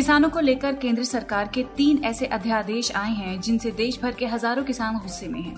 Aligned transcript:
किसानों 0.00 0.28
को 0.30 0.40
लेकर 0.40 0.74
केंद्र 0.74 1.02
सरकार 1.04 1.48
के 1.54 1.62
तीन 1.76 1.98
ऐसे 2.04 2.26
अध्यादेश 2.26 2.90
आए 2.96 3.10
हैं, 3.12 3.40
जिनसे 3.40 3.70
देश 3.70 3.98
भर 4.02 4.12
के 4.12 4.26
हज़ारों 4.26 4.62
किसान 4.64 4.98
गुस्से 4.98 5.26
में 5.28 5.40
हैं। 5.40 5.54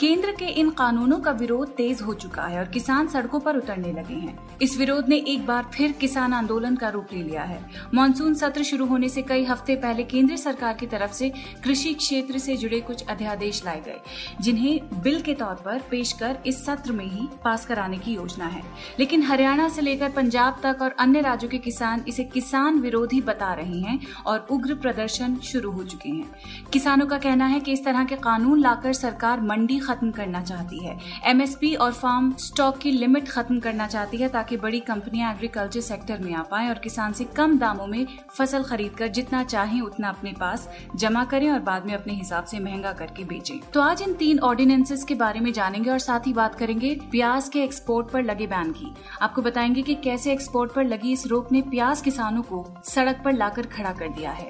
केंद्र 0.00 0.32
के 0.32 0.46
इन 0.50 0.68
कानूनों 0.70 1.18
का 1.20 1.30
विरोध 1.30 1.74
तेज 1.76 2.02
हो 2.02 2.14
चुका 2.14 2.42
है 2.42 2.58
और 2.58 2.68
किसान 2.68 3.08
सड़कों 3.08 3.40
पर 3.40 3.56
उतरने 3.56 3.92
लगे 3.92 4.14
हैं। 4.14 4.58
इस 4.62 4.76
विरोध 4.78 5.08
ने 5.08 5.16
एक 5.28 5.46
बार 5.46 5.70
फिर 5.74 5.92
किसान 5.92 6.32
आंदोलन 6.32 6.76
का 6.76 6.88
रूप 6.88 7.08
ले 7.12 7.22
लिया 7.22 7.42
है। 7.42 7.58
मानसून 7.94 8.34
सत्र 8.34 8.62
शुरू 8.62 8.86
होने 8.86 9.08
से 9.08 9.22
कई 9.22 9.44
हफ़्ते 9.44 9.76
पहले 9.76 10.04
केंद्र 10.04 10.36
सरकार 10.36 10.74
की 10.74 10.86
तरफ़ 10.86 11.12
से 11.12 11.32
कृषि 11.64 11.94
क्षेत्र 11.94 12.38
से 12.38 12.56
जुड़े 12.56 12.80
कुछ 12.82 13.04
अध्यादेश 13.06 13.64
लाए 13.64 13.80
गए, 13.80 14.00
जिन्हें 14.40 15.02
बिल 15.02 15.20
के 15.20 15.34
तौर 15.34 15.54
पर 15.64 15.82
पेश 15.90 16.12
कर 16.12 16.38
इस 16.46 16.64
सत्र 16.66 16.92
में 16.92 17.04
ही 17.06 17.28
पास 17.44 17.66
कराने 17.66 17.98
की 17.98 18.14
योजना 18.14 18.46
है। 18.46 18.62
लेकिन 18.98 19.22
हरियाणा 19.22 19.68
से 19.68 19.82
लेकर 19.82 20.10
पंजाब 20.12 20.60
तक 20.62 20.82
और 20.82 20.96
अन्य 20.98 21.20
राज्यों 21.20 21.50
के 21.50 21.58
किसान 21.60 22.04
इसे 22.08 22.24
किसान 22.24 22.80
विरोधी 22.80 23.20
बता 23.22 23.52
रहे 23.54 23.70
हैं 23.80 23.98
और 24.26 24.46
उग्र 24.50 24.74
प्रदर्शन 24.74 25.36
शुरू 25.36 25.70
हो 25.70 25.82
चुके 25.82 26.08
हैं। 26.08 26.30
किसानों 26.72 27.06
का 27.06 27.18
कहना 27.18 27.46
है 27.46 27.60
कि 27.60 27.72
इस 27.72 27.84
तरह 27.84 28.04
के 28.04 28.16
कानून 28.16 28.60
लाकर 28.60 28.92
सरकार 28.92 29.40
मंडी 29.40 29.78
खत्म 29.78 30.10
करना 30.10 30.42
चाहती 30.42 30.84
है। 30.84 30.98
एमएसपी 31.24 31.74
और 31.74 31.92
फार्म 31.92 32.32
स्टॉक 32.32 32.78
की 32.78 32.90
लिमिट 32.90 33.28
खत्म 33.28 33.60
करना 33.60 33.86
चाहती 33.86 34.16
है 34.16 34.28
ताकि 34.28 34.56
बड़ी 34.56 34.80
कंपनियाँ 34.80 35.32
एग्रीकल्चर 35.34 35.80
सेक्टर 35.80 36.18
में 36.18 36.34
आ 36.34 36.42
पाए 36.42 36.68
और 36.68 36.74
किसान 36.74 37.12
से 37.12 37.24
कम 37.24 37.58
दामों 37.58 37.86
में 37.86 38.06
फ़सल 38.30 38.62
खरीद 38.62 38.92
कर 38.92 39.08
जितना 39.08 39.44
चाहे 39.44 39.80
उतना 39.80 40.08
अपने 40.08 40.32
पास 40.32 40.68
जमा 40.96 41.24
करें 41.24 41.50
और 41.50 41.60
बाद 41.60 41.86
में 41.86 41.94
अपने 41.94 42.12
हिसाब 42.12 42.44
से 42.44 42.58
महँगा 42.58 42.92
करके 42.92 43.24
बेचें। 43.24 43.58
तो 43.74 43.80
आज 43.80 44.02
इन 44.02 44.14
तीन 44.14 44.38
ऑर्डिनेंसेस 44.38 45.04
के 45.04 45.14
बारे 45.14 45.40
में 45.40 45.52
जानेंगे 45.52 45.90
और 45.90 45.98
साथ 45.98 46.26
ही 46.26 46.32
बात 46.32 46.54
करेंगे 46.54 46.94
प्याज 47.10 47.48
के 47.48 47.62
एक्सपोर्ट 47.62 48.10
पर 48.10 48.22
लगे 48.22 48.46
बैन 48.46 48.72
की। 48.72 48.94
आपको 49.22 49.42
बताएँगे 49.42 49.82
कि 49.82 49.94
कैसे 49.94 50.32
एक्सपोर्ट 50.32 50.72
पर 50.72 50.84
लगी 50.84 51.12
इस 51.12 51.26
रोक 51.26 51.52
ने 51.52 51.60
प्याज 51.60 52.00
किसानों 52.00 52.42
को 52.42 52.66
सड़क 52.84 53.22
पर 53.24 53.32
लाकर 53.52 53.68
खड़ा 53.68 53.92
कर 53.92 54.08
दिया 54.10 54.30
है। 54.30 54.48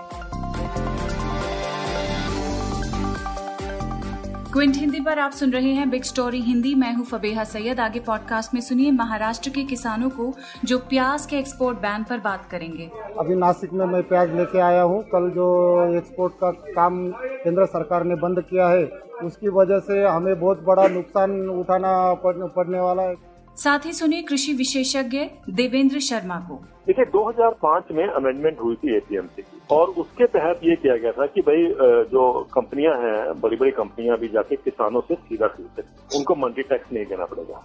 क्विंट 4.52 4.76
हिंदी 4.76 5.00
पर 5.00 5.18
आप 5.18 5.32
सुन 5.32 5.50
रहे 5.50 5.72
हैं 5.72 5.88
बिग 5.90 6.02
स्टोरी 6.02 6.40
हिंदी। 6.40 6.74
मैं 6.74 6.92
हूँ 6.94 7.04
फबेहा 7.06 7.44
सैयद। 7.44 7.80
आगे 7.80 8.00
पॉडकास्ट 8.00 8.54
में 8.54 8.60
सुनिए 8.60 8.90
महाराष्ट्र 8.92 9.50
के 9.50 9.62
किसानों 9.64 10.10
को 10.10 10.32
जो 10.64 10.78
प्याज 10.90 11.26
के 11.26 11.38
एक्सपोर्ट 11.38 11.78
बैन 11.78 12.04
पर 12.04 12.18
बात 12.20 12.44
करेंगे। 12.50 12.90
अभी 13.18 13.34
नासिक 13.36 13.72
में 13.72 13.84
मैं 13.86 14.02
प्याज 14.08 14.34
लेके 14.34 14.58
आया 14.60 14.82
हूँ। 14.82 15.02
कल 15.04 15.30
जो 15.30 15.48
एक्सपोर्ट 15.96 16.34
का 16.34 16.50
काम 16.50 17.06
केंद्र 17.44 17.66
सरकार 17.68 18.04
ने 18.04 18.14
बंद 18.16 18.40
किया 18.50 18.68
है, 18.68 18.84
उसकी 19.24 19.48
वजह 19.50 19.78
से 19.80 20.06
हमें 20.06 20.38
बहुत 20.40 20.62
बड़ा 20.64 20.86
नुकसान 20.90 21.38
उठाना 21.50 21.92
पड़ने 22.24 22.80
वाला 22.80 23.02
है। 23.02 23.14
साथ 23.56 23.86
ही 23.86 23.92
सुनिए 23.92 24.22
कृषि 24.22 24.52
विशेषज्ञ 24.52 25.18
देवेंद्र 25.50 26.00
शर्मा 26.00 26.38
को। 26.40 26.54
देखिए 26.86 27.04
2005 27.06 27.90
में 27.92 28.06
अमेंडमेंट 28.06 28.60
हुई 28.60 28.76
थी 28.76 28.96
एपीएमसी 28.96 29.42
की 29.42 29.60
और 29.70 29.88
उसके 30.02 30.26
तहत 30.28 30.60
ये 30.64 30.76
किया 30.76 30.96
गया 30.96 31.12
था 31.12 31.26
कि 31.26 31.40
भाई 31.40 31.66
जो 32.10 32.22
कंपनियाँ 32.54 32.94
हैं 33.00 33.40
बड़ी 33.40 33.56
बड़ी 33.56 33.70
कंपनियाँ 33.72 34.16
भी 34.18 34.28
जाके 34.28 34.56
किसानों 34.58 35.00
से 35.00 35.14
सीधा 35.16 35.46
खरीद 35.46 35.68
सकती 35.76 36.18
उनको 36.18 36.34
मंडी 36.36 36.62
टैक्स 36.62 36.92
नहीं 36.92 37.04
देना 37.06 37.24
पड़ेगा। 37.24 37.62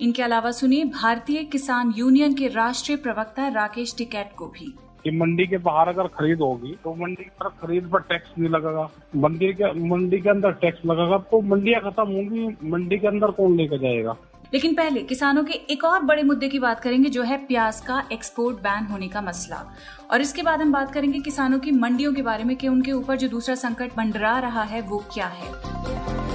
इनके 0.00 0.22
अलावा 0.22 0.50
सुनिए 0.52 0.84
भारतीय 0.94 1.44
किसान 1.52 1.92
यूनियन 1.96 2.34
के 2.34 2.48
राष्ट्रीय 2.54 2.98
प्रवक्ता 2.98 3.48
राकेश 3.54 3.94
टिकैत 3.98 4.32
को 4.38 4.46
भी। 4.48 4.74
कि 5.04 5.10
मंडी 5.16 5.46
के 5.46 5.58
बाहर 5.64 5.88
अगर 5.88 6.06
खरीद 6.14 6.40
होगी 6.40 6.74
तो 6.84 6.94
मंडी 6.94 7.24
पर 7.40 7.48
खरीद 7.60 7.88
पर 7.90 8.00
टैक्स 8.08 8.32
नहीं 8.38 8.50
लगेगा। 8.50 8.88
मंडी 9.16 9.52
के 9.52 9.72
मंडी 9.88 10.18
के 10.20 10.30
अंदर 10.30 10.52
टैक्स 10.62 10.86
लगेगा 10.86 11.18
तो 11.30 11.40
मंडियाँ 11.50 11.80
खत्म 11.82 12.06
होंगी 12.06 12.46
मंडी 12.70 12.98
के 12.98 13.06
अंदर 13.06 13.30
कौन 13.32 13.56
लेकर 13.56 13.78
जाएगा? 13.78 14.16
लेकिन 14.54 14.74
पहले 14.74 15.02
किसानों 15.02 15.44
के 15.44 15.52
एक 15.70 15.84
और 15.84 16.02
बड़े 16.02 16.22
मुद्दे 16.22 16.48
की 16.48 16.58
बात 16.58 16.80
करेंगे, 16.80 17.10
जो 17.10 17.22
है 17.22 17.36
प्याज 17.36 17.80
का 17.80 18.02
एक्सपोर्ट 18.12 18.56
बैन 18.56 18.86
होने 18.86 19.08
का 19.08 19.20
मसला। 19.20 19.64
और 20.10 20.20
इसके 20.20 20.42
बाद 20.42 20.60
हम 20.60 20.72
बात 20.72 20.92
करेंगे 20.92 21.18
किसानों 21.18 21.58
की 21.58 21.72
मंडियों 21.72 22.12
के 22.14 22.22
बारे 22.22 22.44
में 22.44 22.56
कि 22.56 22.68
उनके 22.68 22.92
ऊपर 22.92 23.16
जो 23.16 23.28
दूसरा 23.28 23.54
संकट 23.54 23.98
मंडरा 23.98 24.38
रहा 24.38 24.62
है, 24.62 24.80
वो 24.80 25.04
क्या 25.14 25.26
है। 25.26 26.25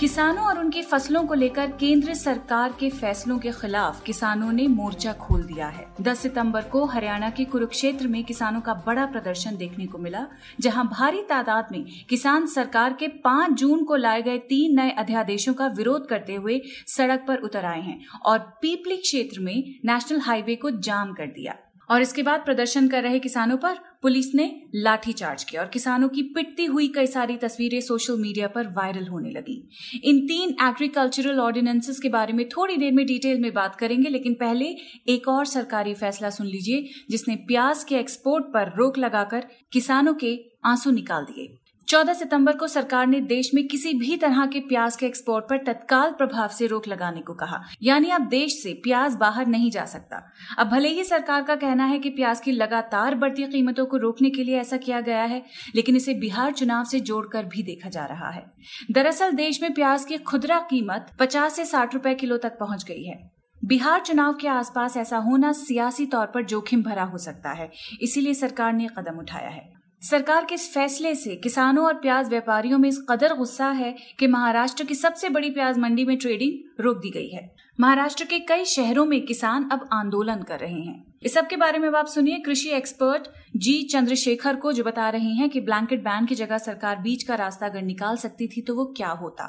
किसानों 0.00 0.44
और 0.46 0.58
उनकी 0.58 0.82
फ़सलों 0.82 1.24
को 1.26 1.34
लेकर 1.34 1.70
केंद्र 1.70 2.14
सरकार 2.14 2.74
के 2.80 2.90
फैसलों 2.90 3.38
के 3.38 3.50
खिलाफ 3.52 4.02
किसानों 4.04 4.52
ने 4.52 4.66
मोर्चा 4.66 5.12
खोल 5.12 5.42
दिया 5.42 5.68
है। 5.68 5.86
10 6.00 6.18
सितंबर 6.18 6.62
को 6.62 6.84
हरियाणा 6.84 7.30
के 7.30 7.44
कुरुक्षेत्र 7.44 8.08
में 8.08 8.22
किसानों 8.24 8.60
का 8.60 8.74
बड़ा 8.86 9.06
प्रदर्शन 9.06 9.56
देखने 9.56 9.86
को 9.86 9.98
मिला, 9.98 10.26
जहाँ 10.60 10.86
भारी 10.88 11.22
तादाद 11.22 11.68
में 11.72 11.84
किसान 12.08 12.46
सरकार 12.46 12.92
के 12.92 13.08
5 13.24 13.52
जून 13.52 13.84
को 13.84 13.96
लाए 13.96 14.22
गए 14.22 14.38
तीन 14.38 14.80
नए 14.80 14.90
अध्यादेशों 14.90 15.54
का 15.54 15.66
विरोध 15.66 16.08
करते 16.08 16.34
हुए 16.34 16.60
सड़क 16.86 17.24
पर 17.28 17.38
उतर 17.38 17.64
आए 17.64 17.80
हैं 17.80 18.00
और 18.24 18.38
पीपली 18.62 18.96
क्षेत्र 18.96 19.40
में 19.40 19.62
नेशनल 19.84 20.20
हाईवे 20.20 20.56
को 20.56 20.70
जाम 20.70 21.12
कर 21.12 21.26
दिया। 21.26 21.58
और 21.90 22.02
इसके 22.02 22.22
बाद 22.22 22.40
प्रदर्शन 22.40 22.88
कर 22.88 23.02
रहे 23.02 23.18
किसानों 23.18 23.56
पर 23.56 23.78
पुलिस 24.02 24.34
ने 24.34 24.62
लाठीचार्ज 24.74 25.44
किया 25.44 25.62
और 25.62 25.68
किसानों 25.68 26.08
की 26.08 26.22
पिटती 26.22 26.64
हुई 26.64 26.88
कई 26.88 27.06
सारी 27.06 27.36
तस्वीरें 27.36 27.80
सोशल 27.80 28.18
मीडिया 28.18 28.48
पर 28.48 28.66
वायरल 28.66 29.06
होने 29.06 29.30
लगी। 29.30 29.68
इन 30.04 30.20
तीन 30.26 30.56
एग्रीकल्चरल 30.62 31.40
ऑर्डिनेंसेस 31.40 31.98
के 32.00 32.08
बारे 32.08 32.32
में 32.32 32.48
थोड़ी 32.48 32.76
देर 32.76 32.92
में 32.92 33.06
डिटेल 33.06 33.40
में 33.40 33.52
बात 33.54 33.76
करेंगे, 33.76 34.08
लेकिन 34.08 34.34
पहले 34.34 34.74
एक 35.08 35.28
और 35.28 35.46
सरकारी 35.46 35.94
फैसला 35.94 36.30
सुन 36.30 36.46
लीजिए, 36.46 36.84
जिसने 37.10 37.36
प्याज 37.36 37.84
के 37.84 37.96
एक्सपोर्ट 37.96 38.44
पर 38.44 38.74
रोक 38.76 38.98
लगाकर 38.98 39.46
किसानों 39.72 40.14
के 40.14 40.38
आँसू 40.64 40.90
निकाल 40.90 41.24
दिए। 41.24 41.58
14 41.88 42.14
सितंबर 42.14 42.56
को 42.56 42.66
सरकार 42.66 43.06
ने 43.06 43.20
देश 43.20 43.50
में 43.54 43.66
किसी 43.68 43.92
भी 43.94 44.16
तरह 44.16 44.46
के 44.46 44.60
प्याज 44.60 44.96
के 44.96 45.06
एक्सपोर्ट 45.06 45.44
पर 45.44 45.58
तत्काल 45.58 46.10
प्रभाव 46.10 46.48
से 46.48 46.66
रोक 46.66 46.88
लगाने 46.88 47.20
को 47.20 47.34
कहा। 47.34 47.60
यानी 47.82 48.10
अब 48.10 48.22
देश 48.22 48.62
से 48.62 48.72
प्याज 48.74 49.14
बाहर 49.14 49.46
नहीं 49.46 49.70
जा 49.70 49.84
सकता। 49.84 50.20
अब 50.58 50.66
भले 50.66 50.88
ही 50.88 51.04
सरकार 51.04 51.42
का 51.42 51.54
कहना 51.54 51.84
है 51.84 51.98
कि 51.98 52.10
प्याज 52.10 52.40
की 52.40 52.52
लगातार 52.52 53.14
बढ़ती 53.14 53.44
कीमतों 53.44 53.86
को 53.86 53.96
रोकने 53.96 54.30
के 54.30 54.44
लिए 54.44 54.58
ऐसा 54.58 54.76
किया 54.76 55.00
गया 55.00 55.22
है, 55.22 55.42
लेकिन 55.74 55.96
इसे 55.96 56.14
बिहार 56.14 56.52
चुनाव 56.52 56.84
से 56.84 57.00
जोड़कर 57.00 57.44
भी 57.44 57.62
देखा 57.62 57.88
जा 57.88 58.04
रहा 58.04 58.30
है। 58.30 58.44
दरअसल 58.90 59.32
देश 59.32 59.62
में 59.62 59.72
प्याज 59.74 60.04
की 60.04 60.18
खुदरा 60.18 60.58
कीमत 60.60 61.10
पचास 61.20 61.56
से 61.56 61.64
साठ 61.64 61.94
रुपए 61.94 62.14
किलो 62.14 62.36
तक 62.36 62.58
पहुँच 62.60 62.84
गई 62.84 63.04
है। 63.04 63.18
बिहार 63.64 64.00
चुनाव 64.00 64.34
के 64.34 64.48
आसपास 64.48 64.96
ऐसा 64.96 65.16
होना 65.18 65.52
सियासी 65.52 66.06
तौर 66.06 66.26
पर 66.26 66.44
जोखिम 66.44 66.82
भरा 66.82 67.04
हो 67.04 67.18
सकता 67.18 67.52
है, 67.52 67.70
इसीलिए 68.02 68.34
सरकार 68.34 68.72
ने 68.72 68.88
कदम 68.98 69.18
उठाया 69.18 69.48
है। 69.48 69.77
सरकार 70.02 70.44
के 70.44 70.54
इस 70.54 70.72
फैसले 70.74 71.14
से 71.14 71.34
किसानों 71.36 71.84
और 71.86 71.94
प्याज 71.94 72.28
व्यापारियों 72.28 72.78
में 72.78 72.88
इस 72.88 72.98
कदर 73.10 73.34
गुस्सा 73.34 73.68
है 73.70 73.94
कि 74.18 74.26
महाराष्ट्र 74.26 74.84
की 74.84 74.94
सबसे 74.94 75.28
बड़ी 75.28 75.50
प्याज 75.50 75.78
मंडी 75.78 76.04
में 76.04 76.16
ट्रेडिंग 76.18 76.84
रोक 76.84 76.96
दी 76.96 77.10
गई 77.10 77.28
है। 77.28 77.42
महाराष्ट्र 77.80 78.24
के 78.24 78.38
कई 78.38 78.64
शहरों 78.64 79.04
में 79.06 79.20
किसान 79.26 79.68
अब 79.72 79.88
आंदोलन 79.92 80.42
कर 80.42 80.58
रहे 80.58 80.80
हैं। 80.80 81.04
इस 81.22 81.34
सब 81.34 81.46
के 81.46 81.56
बारे 81.56 81.78
में 81.78 81.88
आप 81.90 82.06
सुनिए 82.06 82.38
कृषि 82.38 82.70
एक्सपर्ट 82.70 83.28
जी 83.56 83.82
चंद्रशेखर 83.82 84.56
को, 84.56 84.72
जो 84.72 84.84
बता 84.84 85.08
रहे 85.10 85.30
हैं 85.30 85.48
कि 85.50 85.60
ब्लैंकेट 85.60 86.00
बैन 86.00 86.26
की 86.26 86.34
जगह 86.34 86.58
सरकार 86.58 86.98
बीच 86.98 87.22
का 87.22 87.34
रास्ता 87.34 87.66
अगर 87.66 87.82
निकाल 87.82 88.16
सकती 88.16 88.46
थी 88.46 88.62
तो 88.62 88.74
वो 88.74 88.84
क्या 88.96 89.10
होता। 89.14 89.46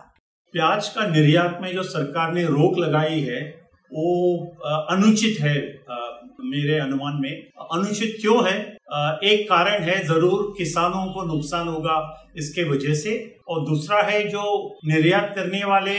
प्याज 0.53 0.89
का 0.89 1.07
निर्यात 1.07 1.59
में 1.61 1.71
जो 1.73 1.83
सरकार 1.85 2.33
ने 2.33 2.43
रोक 2.45 2.79
लगाई 2.79 3.19
है, 3.21 3.41
वो 3.91 4.45
अनुचित 4.91 5.39
है 5.41 5.55
मेरे 6.43 6.79
अनुमान 6.79 7.21
में। 7.21 7.31
अनुचित 7.71 8.17
क्यों 8.21 8.45
है? 8.47 8.78
एक 8.91 9.47
कारण 9.49 9.83
है 9.83 9.97
ज़रूर 10.05 10.53
किसानों 10.57 11.05
को 11.13 11.23
नुकसान 11.25 11.67
होगा 11.67 11.97
इसके 12.37 12.63
वजह 12.69 12.93
से। 12.95 13.13
और 13.49 13.65
दूसरा 13.65 14.01
है 14.03 14.21
जो 14.29 14.43
निर्यात 14.85 15.31
करने 15.35 15.63
वाले 15.65 15.97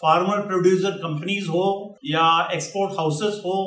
फार्मर 0.00 0.40
प्रोड्यूसर 0.46 0.90
कंपनीज़ 0.98 1.48
हो 1.48 1.66
या 2.04 2.26
एक्सपोर्ट 2.52 2.92
हाउसेस 2.98 3.40
हो 3.44 3.58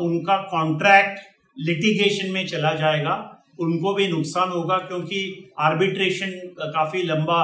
उनका 0.00 0.36
कॉन्ट्रैक्ट 0.50 1.20
लिटिगेशन 1.56 2.30
में 2.30 2.46
चला 2.46 2.72
जाएगा। 2.74 3.14
उनको 3.60 3.94
भी 3.94 4.08
नुकसान 4.08 4.48
होगा 4.50 4.76
क्योंकि 4.80 5.20
आर्बिट्रेशन 5.60 6.30
काफ़ी 6.60 7.02
लंबा 7.02 7.40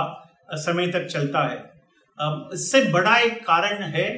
समय 0.56 0.86
तक 0.92 1.06
चलता 1.06 1.48
है। 1.48 1.58
इससे 2.54 2.82
बड़ा 2.92 3.16
एक 3.18 3.40
कारण 3.46 3.82
है 3.86 4.08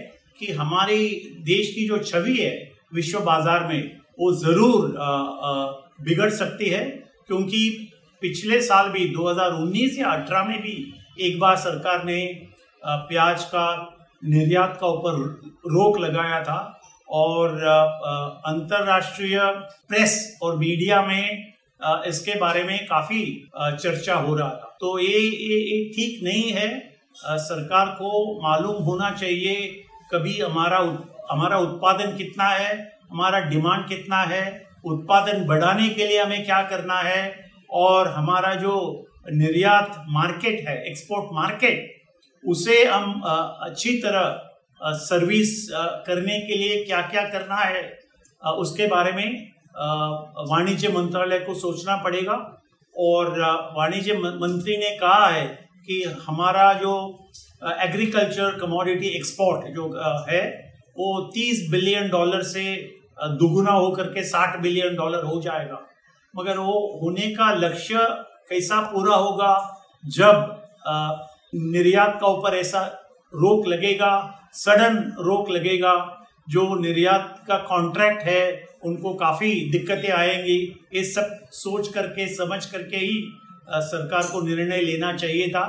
कि 0.40 0.52
हमारी 0.54 1.06
देश 1.46 1.72
की 1.74 1.86
जो 1.88 1.98
छवि 2.00 2.36
है 2.36 2.52
विश्व 2.94 3.18
बाज़ार 3.20 3.66
में, 3.66 3.82
वो 4.20 4.32
ज़रूर 4.34 4.96
बिगड़ 6.00 6.30
सकती 6.30 6.68
है, 6.68 6.84
क्योंकि 7.26 7.68
पिछले 8.22 8.60
साल 8.62 8.88
भी 8.90 9.08
2019 9.08 9.98
या 9.98 10.10
18 10.14 10.48
में 10.48 10.60
भी 10.62 10.74
एक 11.20 11.38
बार 11.40 11.56
सरकार 11.56 12.04
ने 12.04 12.24
प्याज 12.82 13.44
का, 13.44 13.96
निर्यात 14.24 14.76
का 14.80 14.86
ऊपर 14.86 15.18
रोक 15.68 15.98
लगाया 15.98 16.42
था 16.44 16.80
और 17.08 17.58
अंतरराष्ट्रीय 18.46 19.38
प्रेस 19.88 20.38
और 20.42 20.56
मीडिया 20.58 21.02
में 21.02 21.52
इसके 22.06 22.38
बारे 22.40 22.62
में 22.64 22.78
काफ़ी 22.86 23.24
चर्चा 23.56 24.14
हो 24.14 24.34
रहा 24.34 24.48
था। 24.48 24.76
तो 24.80 24.98
ये 24.98 25.18
ये 25.18 25.84
ठीक 25.94 26.22
नहीं 26.24 26.50
है। 26.52 26.68
सरकार 27.14 27.86
को 27.98 28.40
मालूम 28.42 28.82
होना 28.82 29.10
चाहिए 29.10 29.54
कभी 30.12 30.38
हमारा 30.38 30.78
हमारा 31.30 31.58
उत्पादन 31.58 32.16
कितना 32.16 32.48
है, 32.48 32.98
हमारा 33.10 33.40
डिमांड 33.40 33.86
कितना 33.88 34.20
है 34.24 34.69
उत्पादन 34.84 35.44
बढ़ाने 35.46 35.88
के 35.88 36.06
लिए 36.06 36.20
हमें 36.22 36.44
क्या 36.44 36.62
करना 36.62 36.98
है? 37.00 37.22
और 37.70 38.08
हमारा 38.08 38.54
जो 38.54 38.74
निर्यात 39.32 40.04
मार्केट 40.08 40.68
है 40.68 40.76
एक्सपोर्ट 40.86 41.32
मार्केट 41.32 41.88
उसे 42.44 42.84
हम 42.84 43.20
अच्छी 43.24 43.92
तरह 43.98 44.94
सर्विस 45.00 45.68
करने 46.06 46.38
के 46.40 46.56
लिए 46.58 46.84
क्या 46.84 47.00
क्या 47.02 47.24
करना 47.28 47.56
है? 47.56 47.82
उसके 48.58 48.86
बारे 48.86 49.12
में 49.12 49.48
वाणिज्य 50.48 50.88
मंत्रालय 50.88 51.38
को 51.38 51.54
सोचना 51.54 51.96
पड़ेगा। 51.96 52.34
और 52.94 53.40
वाणिज्य 53.76 54.14
मंत्री 54.14 54.76
ने 54.76 54.90
कहा 54.96 55.26
है 55.26 55.46
कि 55.86 56.02
हमारा 56.26 56.72
जो 56.74 56.94
एग्रीकल्चर 57.80 58.58
कमोडिटी 58.58 59.08
एक्सपोर्ट 59.08 59.66
जो 59.74 59.86
है, 60.30 60.42
वो 60.98 61.20
30 61.34 61.66
बिलियन 61.70 62.08
डॉलर 62.08 62.42
से 62.42 62.64
दुगुना 63.22 63.70
होकर 63.70 64.06
के 64.06 64.24
60 64.24 64.58
बिलियन 64.58 64.96
डॉलर 64.96 65.24
हो 65.24 65.40
जाएगा। 65.42 65.80
मगर 66.34 66.58
वो 66.58 67.00
होने 67.02 67.30
का 67.30 67.52
लक्ष्य 67.54 68.06
कैसा 68.50 68.80
पूरा 68.82 69.16
होगा? 69.16 69.52
जब 70.04 70.56
निर्यात 71.54 72.18
का 72.20 72.26
ऊपर 72.26 72.54
ऐसा 72.54 72.80
रोक 73.32 73.66
लगेगा, 73.66 74.12
सडन 74.52 74.96
रोक 75.18 75.50
लगेगा, 75.50 75.94
जो 76.48 76.74
निर्यात 76.74 77.44
का 77.48 77.56
कॉन्ट्रैक्ट 77.58 78.22
है, 78.22 78.68
उनको 78.84 79.12
काफ़ी 79.14 79.52
दिक्कतें 79.70 80.10
आएँगी। 80.10 80.58
ये 80.94 81.04
सब 81.04 81.38
सोच 81.52 81.88
करके, 81.88 82.26
समझ 82.34 82.64
करके 82.66 82.96
ही 82.96 83.22
सरकार 83.70 84.22
को 84.22 84.40
निर्णय 84.40 84.80
लेना 84.80 85.12
चाहिए 85.12 85.48
था। 85.48 85.66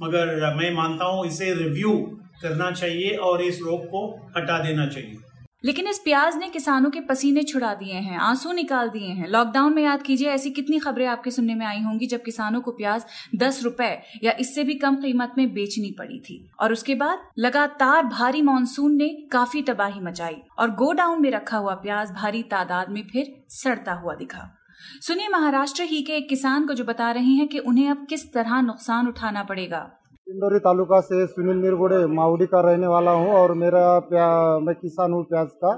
मगर 0.00 0.54
मैं 0.54 0.70
मानता 0.74 1.04
हूँ 1.04 1.26
इसे 1.26 1.54
रिव्यू 1.54 1.96
करना 2.42 2.70
चाहिए 2.70 3.16
और 3.16 3.42
इस 3.42 3.60
रोक 3.62 3.84
को 3.84 4.06
हटा 4.36 4.58
देना 4.58 4.86
चाहिए। 4.86 5.16
लेकिन 5.64 5.86
इस 5.88 5.98
प्याज 5.98 6.36
ने 6.36 6.48
किसानों 6.48 6.90
के 6.90 7.00
पसीने 7.00 7.42
छुड़ा 7.42 7.74
दिए 7.74 7.94
हैं, 7.94 8.18
आँसू 8.18 8.52
निकाल 8.52 8.88
दिए 8.88 9.08
हैं। 9.08 9.28
लॉकडाउन 9.28 9.74
में 9.74 9.82
याद 9.82 10.02
कीजिए, 10.02 10.28
ऐसी 10.28 10.50
कितनी 10.50 10.78
खबरें 10.78 11.06
आपके 11.06 11.30
सुनने 11.30 11.54
में 11.54 11.66
आई 11.66 11.80
होंगी 11.80 12.06
जब 12.06 12.22
किसानों 12.22 12.60
को 12.60 12.70
प्याज 12.70 13.04
दस 13.36 13.62
रुपए 13.64 14.02
या 14.24 14.32
इससे 14.40 14.64
भी 14.64 14.74
कम 14.74 14.96
कीमत 14.96 15.32
में 15.38 15.52
बेचनी 15.52 15.90
पड़ी 15.98 16.20
थी। 16.20 16.50
और 16.60 16.72
उसके 16.72 16.94
बाद 16.94 17.18
लगातार 17.38 18.06
भारी 18.06 18.42
मानसून 18.42 18.96
ने 18.96 19.08
काफ़ी 19.08 19.62
तबाही 19.62 20.00
मचाई 20.00 20.36
और 20.58 20.70
गोडाउन 20.70 21.22
में 21.22 21.30
रखा 21.30 21.56
हुआ 21.56 21.74
प्याज 21.74 22.10
भारी 22.10 22.42
तादाद 22.42 22.90
में 22.90 23.02
फिर 23.12 23.44
सड़ता 23.48 23.92
हुआ 23.92 24.14
दिखा। 24.14 24.56
सुनिए, 25.00 25.28
महाराष्ट्र 25.28 25.82
ही 25.82 26.02
के 26.02 26.12
एक 26.12 26.28
किसान 26.28 26.66
को 26.66 26.74
जो 26.74 26.84
बता 26.84 27.10
रहे 27.10 27.32
हैं 27.32 27.48
कि 27.48 27.58
उन्हें 27.58 27.90
अब 27.90 28.06
किस 28.10 28.32
तरह 28.32 28.60
नुकसान 28.60 29.08
उठाना 29.08 29.42
पड़ेगा। 29.42 29.99
इंदौरी 30.30 30.58
तालुका 30.60 30.98
से 31.00 31.26
सुनील 31.26 31.56
निरगुड़े 31.56 31.96
माउडी 32.08 32.46
का 32.46 32.60
रहने 32.60 32.86
वाला 32.86 33.10
हूँ 33.12 33.32
और 33.34 33.52
मेरा 33.54 33.98
प्या, 34.00 34.26
मैं 34.58 34.74
किसान 34.74 35.12
हूँ 35.12 35.22
प्याज 35.24 35.48
का। 35.64 35.70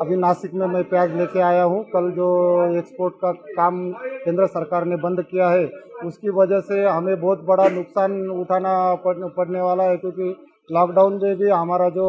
अभी 0.00 0.16
नासिक 0.16 0.52
में 0.54 0.66
मैं 0.66 0.82
प्याज 0.88 1.16
लेके 1.16 1.40
आया 1.42 1.62
हूँ। 1.64 1.82
कल 1.86 2.10
जो 2.16 2.28
एक्सपोर्ट 2.78 3.14
का 3.22 3.32
काम 3.32 3.80
केंद्र 4.24 4.46
सरकार 4.48 4.84
ने 4.84 4.96
बंद 4.98 5.22
किया 5.22 5.48
है, 5.48 5.64
उसकी 6.04 6.30
वजह 6.32 6.60
से 6.62 6.84
हमें 6.86 7.20
बहुत 7.20 7.44
बड़ा 7.44 7.68
नुकसान 7.70 8.18
उठाना 8.30 8.74
पड़ने 9.04 9.60
वाला 9.60 9.84
है 9.84 9.96
क्योंकि 9.96 10.34
लॉकडाउन 10.70 11.18
में 11.22 11.36
भी 11.36 11.50
हमारा 11.50 11.88
जो 11.90 12.06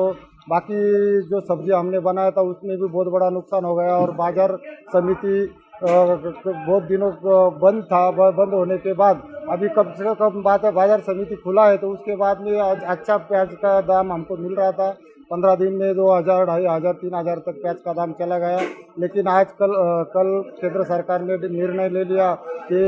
बाकी 0.49 0.81
जो 1.29 1.39
सब्ज़ी 1.41 1.71
हमने 1.71 1.99
बनाया 2.01 2.31
था, 2.31 2.41
उसमें 2.43 2.77
भी 2.77 2.87
बहुत 2.87 3.07
बड़ा 3.07 3.29
नुकसान 3.31 3.65
हो 3.65 3.73
गया 3.75 3.95
और 3.95 4.11
बाज़ार 4.15 4.57
समिति 4.93 5.49
बहुत 5.81 6.83
दिनों 6.83 7.11
बंद 7.57 7.83
था 7.85 7.99
बंद 8.11 8.53
होने 8.53 8.77
के 8.77 8.93
बाद 8.95 9.21
अभी 9.47 9.67
कम 9.69 9.91
से 9.93 10.13
कम 10.15 10.41
बात 10.43 10.63
है, 10.65 10.71
बाज़ार 10.73 11.01
समिति 11.01 11.35
खुला 11.37 11.65
है 11.65 11.77
तो 11.77 11.89
उसके 11.89 12.15
बाद 12.17 12.39
में 12.41 12.59
अच्छा 12.59 13.17
प्याज 13.27 13.53
का 13.55 13.79
दाम 13.83 14.11
हमको 14.11 14.37
मिल 14.37 14.55
रहा 14.55 14.71
था। 14.71 14.89
पंद्रह 15.31 15.55
दिन 15.55 15.73
में 15.73 15.93
दो 15.95 16.09
हज़ार, 16.09 16.45
ढाई 16.45 16.65
हज़ार, 16.65 16.93
तीन 16.95 17.13
हज़ार 17.15 17.37
तक 17.45 17.61
प्याज 17.61 17.77
का 17.85 17.93
दाम 17.93 18.11
चला 18.13 18.37
गया। 18.39 18.59
लेकिन 18.99 19.27
आज 19.29 19.51
कल 19.53 19.73
कल 20.13 20.29
केंद्र 20.61 20.83
सरकार 20.85 21.21
ने 21.21 21.37
निर्णय 21.49 21.89
ले 21.89 22.03
लिया 22.05 22.33
कि 22.67 22.83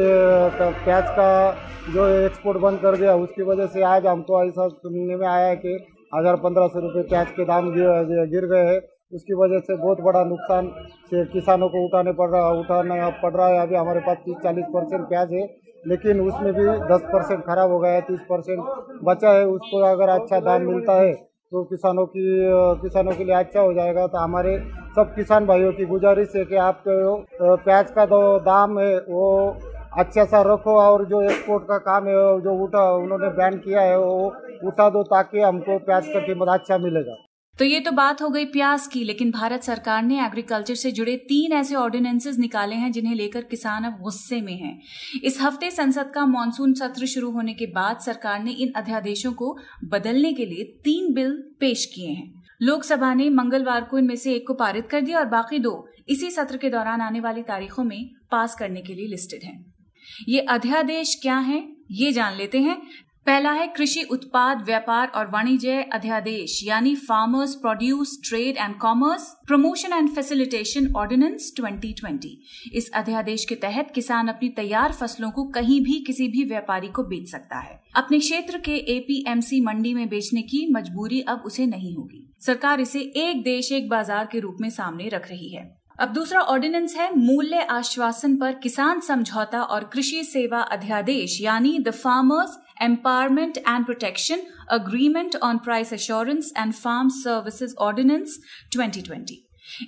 प्याज 0.83 1.09
का 1.11 1.29
जो 1.89 2.07
एक्सपोर्ट 2.17 2.57
बंद 2.59 2.79
कर 2.79 2.97
दिया, 2.97 3.15
उसकी 3.17 3.43
वजह 3.43 3.67
से 3.67 3.83
आज 3.85 4.05
हमको 4.07 4.43
ऐसा 4.43 4.67
सुनने 4.69 5.15
में 5.15 5.27
आया 5.27 5.47
है 5.47 5.55
कि 5.57 5.79
हज़ार 6.15 6.35
पंद्रह 6.37 6.67
सौ 6.67 6.79
रुपये 6.81 7.03
प्याज 7.05 7.31
के 7.31 7.45
दाम 7.45 7.71
गिर 7.71 8.45
गए 8.47 8.65
हैं। 8.65 8.79
उसकी 9.11 9.33
वजह 9.35 9.59
से 9.61 9.75
बहुत 9.77 10.01
बड़ा 10.01 10.23
नुकसान 10.25 10.67
से 11.11 11.23
किसानों 11.27 11.69
को 11.69 11.85
उठाने 11.85 12.11
पड़ 12.13 12.29
रहा, 12.29 12.49
उठाना 12.51 13.09
पड़ 13.21 13.33
रहा 13.33 13.47
है। 13.47 13.59
अभी 13.59 13.75
हमारे 13.75 13.99
पास 14.01 14.17
तीस 14.25 14.37
चालीस 14.43 14.65
परसेंट 14.73 15.07
प्याज 15.07 15.33
है, 15.33 15.47
लेकिन 15.83 16.19
उसमें 16.21 16.53
भी 16.53 16.65
दस 16.87 17.01
परसेंट 17.13 17.43
खराब 17.45 17.71
हो 17.71 17.79
गया 17.79 17.91
है, 17.91 18.01
तीस 18.01 18.19
परसेंट 18.29 18.59
बचा 19.03 19.31
है। 19.31 19.45
उसको 19.47 19.81
अगर 19.85 20.09
अच्छा 20.11 20.39
दाम 20.41 20.61
मिलता 20.63 20.93
है 20.95 21.13
तो 21.51 21.63
किसानों 21.65 22.05
की, 22.05 22.23
किसानों 22.81 23.11
के 23.11 23.23
लिए 23.23 23.35
अच्छा 23.35 23.61
हो 23.61 23.73
जाएगा। 23.73 24.05
तो 24.07 24.17
हमारे 24.17 24.57
सब 24.95 25.13
किसान 25.15 25.45
भाइयों 25.45 25.71
की 25.73 25.85
गुजारिश 25.87 26.35
है 26.35 26.43
कि 26.45 26.55
आप 26.57 26.83
प्याज 26.85 27.91
का 27.91 28.05
जो 28.05 28.19
दाम 28.41 28.79
है, 28.79 28.97
वो 28.99 29.55
अच्छा 29.97 30.25
सा 30.25 30.41
रखो 30.43 30.75
और 30.81 31.05
जो 31.05 31.21
एक्सपोर्ट 31.21 31.63
का 31.63 31.77
काम 31.79 32.07
है, 32.07 32.13
जो 32.41 32.53
उठा, 32.63 32.83
उन्होंने 32.95 33.29
बैन 33.37 33.57
किया 33.59 33.81
है, 33.81 33.97
वो 33.97 34.67
उठा 34.67 34.89
दो 34.89 35.03
ताकि 35.05 35.41
हमको 35.41 35.77
प्याज 35.79 36.07
का 36.07 36.19
कीमत 36.19 36.49
अच्छा 36.49 36.77
मिलेगा। 36.77 37.15
तो 37.59 37.65
ये 37.65 37.79
तो 37.79 37.91
बात 37.91 38.21
हो 38.21 38.29
गई 38.29 38.45
प्याज 38.45 38.85
की, 38.87 39.03
लेकिन 39.03 39.31
भारत 39.31 39.63
सरकार 39.63 40.03
ने 40.03 40.19
एग्रीकल्चर 40.25 40.75
से 40.75 40.91
जुड़े 40.91 41.15
तीन 41.23 41.53
ऐसे 41.53 41.75
ऑर्डिनेंसेस 41.75 42.37
निकाले 42.37 42.75
हैं 42.75 42.91
जिन्हें 42.91 43.15
लेकर 43.15 43.41
किसान 43.43 43.83
अब 43.83 43.97
गुस्से 44.01 44.39
में 44.41 44.55
हैं। 44.55 44.79
इस 45.23 45.41
हफ़्ते 45.41 45.71
संसद 45.71 46.11
का 46.15 46.25
मानसून 46.25 46.73
सत्र 46.73 47.05
शुरू 47.05 47.31
होने 47.31 47.53
के 47.53 47.65
बाद 47.65 47.99
सरकार 47.99 48.43
ने 48.43 48.51
इन 48.51 48.71
अध्यादेशों 48.75 49.31
को 49.33 49.55
बदलने 49.85 50.31
के 50.33 50.45
लिए 50.45 50.63
तीन 50.83 51.13
बिल 51.13 51.31
पेश 51.59 51.85
किए 51.85 52.11
हैं। 52.11 52.31
लोकसभा 52.61 53.13
ने 53.13 53.29
मंगलवार 53.31 53.83
को 53.83 53.97
इनमें 53.97 54.15
से 54.15 54.33
एक 54.33 54.47
को 54.47 54.53
पारित 54.53 54.87
कर 54.89 55.01
दिया 55.01 55.19
और 55.19 55.25
बाकी 55.25 55.59
दो 55.59 55.73
इसी 56.09 56.29
सत्र 56.31 56.57
के 56.57 56.69
दौरान 56.69 57.01
आने 57.01 57.19
वाली 57.19 57.41
तारीखों 57.43 57.83
में 57.83 58.09
पास 58.31 58.55
करने 58.55 58.81
के 58.81 58.93
लिए 58.93 59.07
लिस्टेड 59.07 59.43
हैं। 59.43 59.59
ये 60.29 60.39
अध्यादेश 60.49 61.17
क्या 61.21 61.37
है, 61.37 61.63
ये 61.91 62.11
जान 62.11 62.37
लेते 62.37 62.59
हैं। 62.59 62.81
पहला 63.25 63.51
है 63.51 63.65
कृषि 63.67 64.01
उत्पाद, 64.03 64.61
व्यापार 64.65 65.07
और 65.07 65.27
वाणिज्य 65.27 65.81
अध्यादेश, 65.93 66.59
यानी 66.63 66.93
farmers 66.95 67.53
produce 67.55 68.17
trade 68.23 68.57
and 68.57 68.75
commerce 68.77 69.27
promotion 69.47 69.93
and 69.93 70.09
facilitation 70.09 70.91
ordinance 70.97 71.51
2020 71.59 72.71
इस 72.73 72.89
अध्यादेश 72.93 73.45
के 73.45 73.55
तहत 73.55 73.91
किसान 73.95 74.27
अपनी 74.27 74.49
तैयार 74.49 74.93
फ़सलों 74.93 75.31
को 75.31 75.43
कहीं 75.49 75.79
भी 75.81 75.99
किसी 75.99 76.27
भी 76.27 76.43
व्यापारी 76.43 76.87
को 76.87 77.03
बेच 77.03 77.29
सकता 77.31 77.59
है। 77.59 77.79
अपने 77.95 78.19
क्षेत्र 78.19 78.57
के 78.57 78.75
एपीएमसी 78.95 79.61
मंडी 79.61 79.93
में 79.93 80.07
बेचने 80.09 80.41
की 80.43 80.67
मजबूरी 80.73 81.21
अब 81.21 81.43
उसे 81.45 81.65
नहीं 81.65 81.95
होगी। 81.95 82.25
सरकार 82.41 82.81
इसे 82.81 82.99
एक 82.99 83.43
देश, 83.43 83.71
एक 83.71 83.89
बाज़ार 83.89 84.29
के 84.31 84.39
रूप 84.39 84.57
में 84.61 84.69
सामने 84.69 85.07
रख 85.07 85.29
रही 85.29 85.49
है। 85.49 85.79
अब 85.99 86.09
दूसरा 86.09 86.41
ऑर्डिनेंस 86.41 86.95
है 86.97 87.09
मूल्य 87.15 87.61
आश्वासन 87.71 88.35
पर 88.35 88.53
किसान 88.53 88.99
समझौता 88.99 89.61
और 89.63 89.83
कृषि 89.83 90.23
सेवा 90.23 90.59
अध्यादेश, 90.61 91.37
यानी 91.41 91.77
the 91.79 91.91
farmers 91.93 92.57
empowerment 92.81 93.57
and 93.57 93.85
protection 93.85 94.41
agreement 94.69 95.35
on 95.35 95.57
price 95.57 95.93
assurance 95.93 96.53
and 96.57 96.73
farm 96.73 97.09
services 97.09 97.75
ordinance 97.75 98.39
2020 98.75 99.35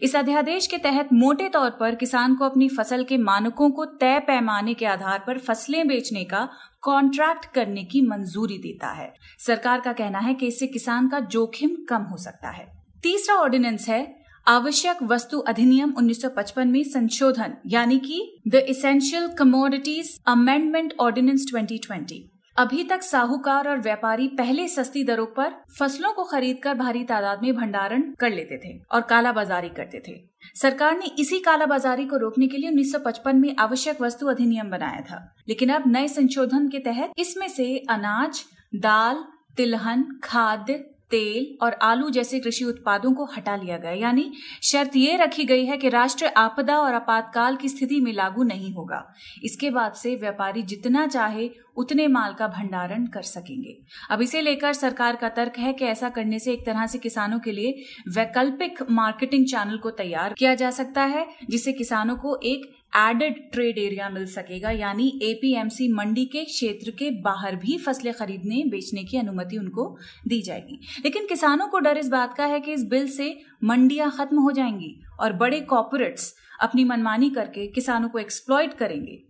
इस 0.03 0.15
अध्यादेश 0.15 0.67
के 0.67 0.77
तहत 0.77 1.09
मोटे 1.13 1.49
तौर 1.49 1.69
पर 1.69 1.95
किसान 1.95 2.35
को 2.35 2.45
अपनी 2.45 2.69
फ़सल 2.69 3.03
के 3.03 3.17
मानकों 3.17 3.69
को 3.69 3.85
तय 3.85 4.19
पैमाने 4.19 4.73
के 4.73 4.85
आधार 4.85 5.23
पर 5.27 5.37
फ़सलें 5.37 5.87
बेचने 5.87 6.23
का 6.23 6.47
कॉन्ट्रैक्ट 6.81 7.45
करने 7.45 7.83
की 7.83 8.01
मंजूरी 8.01 8.57
देता 8.57 8.87
है। 8.87 9.13
सरकार 9.39 9.81
का 9.81 9.93
कहना 9.93 10.19
है 10.19 10.33
कि 10.33 10.47
इससे 10.47 10.67
किसान 10.67 11.07
का 11.09 11.19
जोखिम 11.19 11.75
कम 11.89 12.03
हो 12.03 12.17
सकता 12.17 12.49
है। 12.49 12.67
तीसरा 13.03 13.35
ऑर्डिनेंस 13.35 13.87
है, 13.89 14.21
आवश्यक 14.47 15.03
वस्तु 15.03 15.39
अधिनियम 15.39 15.93
1955 15.97 16.65
में 16.65 16.83
संशोधन, 16.83 17.53
यानी 17.67 17.99
कि 17.99 18.41
the 18.47 18.55
essential 18.55 19.27
commodities 19.27 20.19
amendment 20.27 20.93
ordinance 20.99 21.45
2020 21.51 22.30
अभी 22.57 22.83
तक 22.83 23.01
साहूकार 23.01 23.69
और 23.69 23.79
व्यापारी 23.79 24.27
पहले 24.27 24.67
सस्ती 24.67 25.03
दरों 25.03 25.25
पर 25.25 25.53
फ़सलों 25.79 26.13
को 26.13 26.23
खरीदकर 26.23 26.73
भारी 26.73 27.03
तादाद 27.03 27.43
में 27.43 27.55
भंडारण 27.55 28.01
कर 28.01 28.29
लेते 28.29 28.57
थे 28.57 28.81
और 28.91 29.01
कालाबाजारी 29.01 29.69
करते 29.69 30.03
थे। 30.07 30.21
सरकार 30.55 30.97
ने 30.97 31.05
इसी 31.19 31.39
कालाबाजारी 31.39 32.05
को 32.05 32.17
रोकने 32.17 32.47
के 32.47 32.57
लिए 32.57 32.71
1955 32.71 33.35
में 33.35 33.55
आवश्यक 33.59 34.01
वस्तु 34.01 34.27
अधिनियम 34.27 34.69
बनाया 34.69 35.01
था। 35.01 35.35
लेकिन 35.49 35.69
अब 35.69 35.83
नए 35.87 36.07
संशोधन 36.07 36.69
के 36.69 36.79
तहत 36.79 37.11
इसमें 37.17 37.47
से 37.47 37.77
अनाज, 37.89 38.43
दाल, 38.75 39.25
तिलहन, 39.57 40.19
खाद्य 40.23 40.90
तेल 41.11 41.57
और 41.61 41.73
आलू 41.81 42.09
जैसे 42.09 42.39
कृषि 42.39 42.65
उत्पादों 42.65 43.13
को 43.13 43.25
हटा 43.27 43.55
लिया 43.55 43.77
गया। 43.77 43.91
यानी 43.91 44.31
शर्त 44.63 44.95
ये 44.95 45.17
रखी 45.17 45.43
गई 45.45 45.65
है 45.65 45.77
कि 45.77 45.89
राष्ट्र 45.89 46.31
आपदा 46.37 46.77
और 46.77 46.93
आपातकाल 46.93 47.55
की 47.55 47.69
स्थिति 47.69 47.99
में 48.01 48.11
लागू 48.13 48.43
नहीं 48.43 48.73
होगा। 48.73 49.03
इसके 49.43 49.69
बाद 49.69 49.93
से 49.93 50.15
व्यापारी 50.15 50.63
जितना 50.63 51.05
चाहे 51.07 51.49
उतने 51.77 52.07
माल 52.07 52.33
का 52.33 52.47
भंडारण 52.47 53.05
कर 53.05 53.21
सकेंगे। 53.21 53.77
अब 54.09 54.21
इसे 54.21 54.41
लेकर 54.41 54.73
सरकार 54.73 55.15
का 55.15 55.29
तर्क 55.29 55.57
है 55.57 55.73
कि 55.73 55.85
ऐसा 55.85 56.09
करने 56.09 56.39
से 56.39 56.53
एक 56.53 56.65
तरह 56.65 56.85
से 56.87 56.97
किसानों 56.97 57.39
के 57.39 57.51
लिए 57.51 57.73
वैकल्पिक 58.15 58.81
मार्केटिंग 58.91 59.45
चैनल 59.45 59.77
को 59.77 59.91
तैयार 59.91 60.33
किया 60.33 60.55
जा 60.55 60.71
सकता 60.71 61.03
है, 61.03 61.25
जिससे 61.49 61.73
किसानों 61.73 62.15
को 62.15 62.35
एक 62.43 62.69
एडेड 62.97 63.51
ट्रेड 63.51 63.77
एरिया 63.77 64.09
मिल 64.09 64.25
सकेगा, 64.25 64.71
यानी 64.71 65.19
एपीएमसी 65.23 65.87
मंडी 65.93 66.25
के 66.25 66.43
क्षेत्र 66.45 66.91
के 66.91 67.11
बाहर 67.11 67.55
भी 67.55 67.77
फ़सलें 67.77 68.13
खरीदने, 68.13 68.63
बेचने 68.63 69.03
की 69.03 69.17
अनुमति 69.17 69.57
उनको 69.57 69.97
दी 70.27 70.41
जाएगी। 70.41 70.79
लेकिन 71.05 71.25
किसानों 71.25 71.67
को 71.67 71.79
डर 71.79 71.97
इस 71.97 72.09
बात 72.09 72.33
का 72.33 72.45
है 72.45 72.59
कि 72.59 72.73
इस 72.73 72.83
बिल 72.83 73.07
से 73.07 73.41
मंडियाँ 73.63 74.11
खत्म 74.11 74.39
हो 74.39 74.51
जाएँगी 74.51 75.01
और 75.19 75.33
बड़े 75.33 75.61
कॉपोरेट्स 75.61 76.35
अपनी 76.61 76.83
मनमानी 76.83 77.29
करके 77.29 77.67
किसानों 77.67 78.09
को 78.09 78.19
एक्सप्लॉयट 78.19 78.73
करेंगे। 78.73 79.23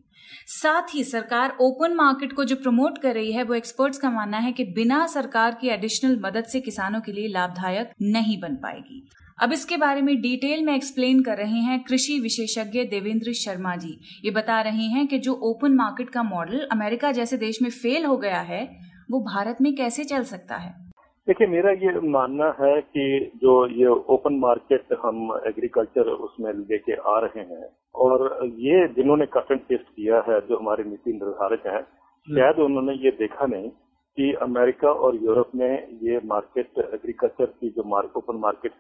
साथ 0.48 0.96
ही 0.96 1.04
सरकार 1.04 1.58
ओपन 1.62 1.94
मार्केट 1.94 2.34
को 2.34 2.44
जो 2.44 2.56
प्रमोट 2.56 2.98
कर 2.98 3.14
रही 3.14 3.32
है, 3.32 3.44
वो 3.44 3.54
एक्सपर्ट्स 3.54 3.98
का 3.98 4.12
मानना 4.12 4.38
है 4.38 4.52
कि 4.52 4.64
बिना 4.64 5.08
सरकार 5.08 5.58
की 5.62 5.68
एडिशनल 5.68 6.20
मदद 6.24 6.44
से 6.44 6.60
किसानों 6.60 7.02
के 7.02 7.12
लिए 7.12 7.28
लाभदायक 7.28 7.92
नहीं 8.02 8.40
बन 8.40 8.56
पाएगी। 8.56 9.08
अब 9.38 9.54
इसके 9.54 9.78
बारे 9.78 10.02
में 10.02 10.16
डिटेल 10.22 10.66
में 10.66 10.74
एक्सप्लेन 10.76 11.22
कर 11.24 11.38
रहे 11.38 11.60
हैं 11.60 11.80
कृषि 11.84 12.20
विशेषज्ञ 12.20 12.84
देवेंद्र 12.86 13.34
शर्मा 13.34 13.76
जी। 13.76 13.94
ये 14.26 14.32
बता 14.32 14.62
रहे 14.62 14.86
हैं 14.88 15.08
कि 15.08 15.20
जो 15.20 15.34
ओपन 15.50 15.76
मार्केट 15.76 16.10
का 16.10 16.24
मॉडल 16.24 16.68
अमेरिका 16.72 17.12
जैसे 17.12 17.38
देश 17.38 17.62
में 17.62 17.70
फेल 17.70 18.06
हो 18.06 18.18
गया 18.18 18.40
है 18.42 18.64
वो 19.12 19.20
भारत 19.20 19.58
में 19.62 19.76
कैसे 19.76 20.04
चल 20.04 20.24
सकता 20.24 20.56
है? 20.56 20.74
देखिए 21.28 21.48
मेरा 21.48 21.72
ये 21.72 22.00
मानना 22.10 22.46
है 22.62 22.80
कि 22.82 23.32
जो 23.36 23.54
ये 23.80 23.88
ओपन 24.14 24.40
मार्केट 24.40 24.94
हम 25.04 25.42
एग्रीकल्चर 25.48 26.10
उसमें 26.28 26.52
लेके 26.54 26.96
आ 27.10 27.20
रहे 27.20 27.44
हैं 27.52 27.68
और 27.96 28.24
ये 28.62 28.88
जिन्होंने 28.88 29.26
कट 29.26 29.52
एंड 29.52 29.60
पेस्ट 29.60 29.88
किया 29.90 30.24
है 30.30 30.40
जो 30.40 30.58
हमारे 30.58 30.84
नीति 30.84 31.14
निर्धारक 31.14 31.68
हैं 31.68 31.82
शायद 32.28 32.60
उन्होंने 32.66 32.94
ये 33.06 33.12
देखा 33.20 33.46
नहीं 33.46 33.70
कि 34.18 34.32
अमेरिका 34.42 34.92
और 35.04 35.16
यूरोप 35.16 35.52
में 35.56 35.72
ये 36.04 36.22
मार्केट 36.26 36.80
एग्रीकल्चर 36.80 37.46
की 37.46 37.70
जो 37.70 37.84
मार्क, 37.88 38.18
ओपन 38.18 38.40
मार्केट 38.40 38.72